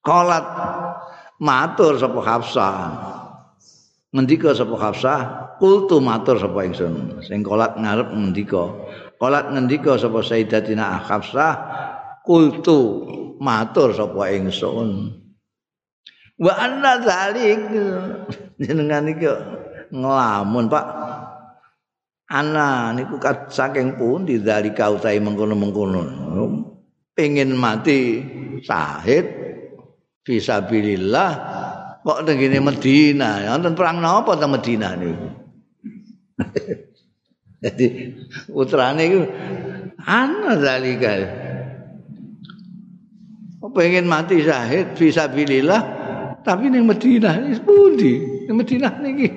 Qalat 0.07 0.45
matur 1.43 1.99
sapa 1.99 2.19
Hafsah. 2.23 2.75
Ngendika 4.15 4.55
sapa 4.55 4.75
Hafsah, 4.79 5.19
kultu 5.59 5.99
matur 5.99 6.39
sapa 6.39 6.63
ingsun. 6.63 7.19
Sing 7.27 7.43
kolat 7.43 7.75
ngarep 7.75 8.15
ngendika. 8.15 8.71
Kolat 9.19 9.51
ngendika 9.51 9.99
sapa 9.99 10.23
Sayyidatina 10.23 11.03
Hafsah 11.03 11.53
kultu 12.23 13.03
matur 13.43 13.91
sapa 13.91 14.31
ingsun. 14.31 15.11
Wa 16.39 16.53
anna 16.55 17.03
zalik 17.03 17.59
jenengan 18.63 19.11
iki 19.11 19.27
ngelamun 19.91 20.71
Pak. 20.71 20.87
Ana 22.27 22.91
niku 22.91 23.19
saking 23.23 23.95
pun 23.95 24.27
di 24.27 24.35
zalika 24.39 24.91
utahe 24.91 25.15
mengkono-mengkono? 25.19 26.03
Pengen 27.15 27.55
mati 27.55 28.19
syahid 28.59 29.36
fisabilillah 30.27 31.31
kok 32.03 32.27
tengene 32.27 32.59
Medina? 32.59 33.47
Wonten 33.47 33.71
perang 33.79 34.03
napa 34.03 34.35
teng 34.35 34.51
Medina 34.51 34.91
niku? 34.99 35.27
Jadi 37.63 37.85
putrane 38.51 39.01
iku 39.07 39.21
ana 40.03 40.59
zalika? 40.59 41.15
Pengen 43.67 44.07
mati 44.07 44.43
syahid 44.43 44.95
fisabilillah 44.95 45.81
tapi 46.43 46.71
ning 46.71 46.87
Madinah 46.87 47.51
wis 47.51 47.59
pundi 47.59 48.45
ning 48.47 48.55
Madinah 48.55 48.93
niki? 49.03 49.27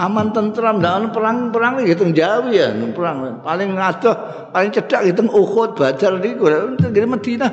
Aman 0.00 0.32
tentram 0.32 0.80
dan 0.80 1.12
perang-perang 1.12 1.84
iki 1.84 1.92
teng 1.92 2.16
Jawi 2.16 2.56
ya 2.56 2.72
perang. 2.96 3.44
Paling 3.44 3.76
ngadoh 3.76 4.16
paling 4.50 4.72
cedhak 4.72 5.04
iki 5.06 5.12
teng 5.12 5.28
Uhud 5.28 5.76
Badar 5.76 6.18
niku. 6.18 6.48
Teng 6.80 7.10
Madinah 7.10 7.52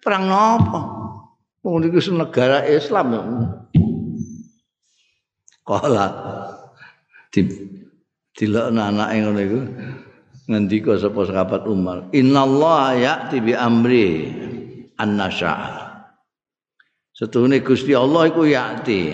perang 0.00 0.24
napa 0.30 0.97
wong 1.68 1.84
niku 1.84 2.00
negara 2.16 2.64
Islam 2.64 3.06
ya. 3.12 3.22
Kala 5.68 6.06
di 7.28 7.44
dilokno 8.32 8.80
anake 8.80 9.16
ngono 9.20 9.40
iku 9.44 9.60
ngendika 10.48 10.96
sapa 10.96 11.20
sahabat 11.28 11.68
Umar 11.68 12.08
innallaha 12.16 12.96
ya'ti 12.96 13.36
bi 13.44 13.52
amri 13.52 14.08
annasya 14.96 15.84
Setuhune 17.12 17.60
Gusti 17.60 17.92
Allah 17.92 18.30
iku 18.30 18.46
ya'ti. 18.46 19.12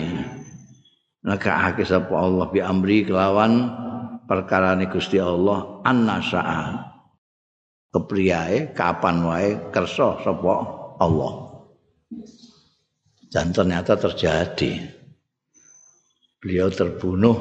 Nekake 1.25 1.83
sapa 1.83 2.13
Allah 2.15 2.47
bi 2.53 2.61
amri 2.63 3.03
kelawan 3.03 3.67
perkarane 4.29 4.87
Gusti 4.87 5.19
Allah 5.19 5.83
annasya 5.83 6.41
kepriyae 7.91 8.71
kapan 8.77 9.23
wae 9.27 9.49
kersa 9.75 10.23
sapa 10.23 10.53
Allah 11.03 11.44
dan 13.31 13.51
ternyata 13.51 13.97
terjadi 13.97 14.85
beliau 16.41 16.69
terbunuh 16.69 17.37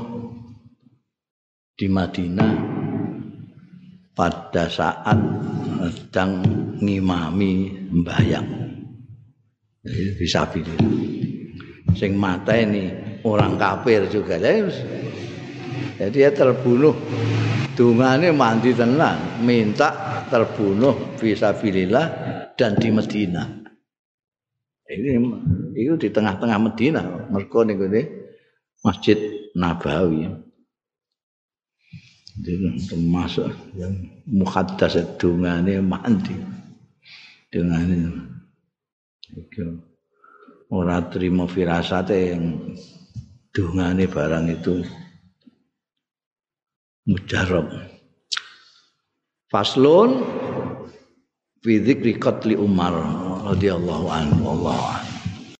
di 1.74 1.86
Madinah 1.90 2.54
pada 4.14 4.70
saat 4.70 5.18
sedang 5.90 6.40
ngimami 6.80 7.84
mbayang. 7.90 8.48
Bisa 10.16 10.48
pilih. 10.48 10.78
Sing 11.92 12.16
mata 12.16 12.56
ini 12.56 12.88
orang 13.26 13.60
kafir 13.60 14.08
juga. 14.08 14.38
Jadi 14.38 16.08
dia 16.14 16.30
terbunuh. 16.32 16.96
Dungane 17.74 18.30
mandi 18.30 18.70
tenang, 18.70 19.42
minta 19.42 20.22
terbunuh 20.30 21.18
fisabilillah 21.18 22.06
dan 22.54 22.78
di 22.78 22.88
Medina. 22.94 23.63
Ini 24.84 25.16
itu 25.80 25.94
di 25.96 26.08
tengah-tengah 26.12 26.58
Medina, 26.60 27.02
mereka 27.32 27.64
nih 27.64 28.04
Masjid 28.84 29.16
Nabawi. 29.56 30.44
termasuk 32.90 33.46
yang 33.78 33.94
muhaddas 34.26 34.98
dungane 35.22 35.78
mandi 35.78 36.34
dungane 37.46 38.10
iki 39.38 39.62
ora 40.74 40.98
trimo 41.06 41.46
firasate 41.46 42.34
yang 42.34 42.58
dungane 43.54 44.10
barang 44.10 44.50
itu 44.50 44.82
mujarab. 47.06 47.70
Faslun 49.46 50.18
fi 51.64 51.80
dzikri 51.80 52.12
qatli 52.20 52.60
umar 52.60 52.92
radhiyallahu 53.48 54.12
anhu. 54.12 54.36
Wallahu 54.44 55.03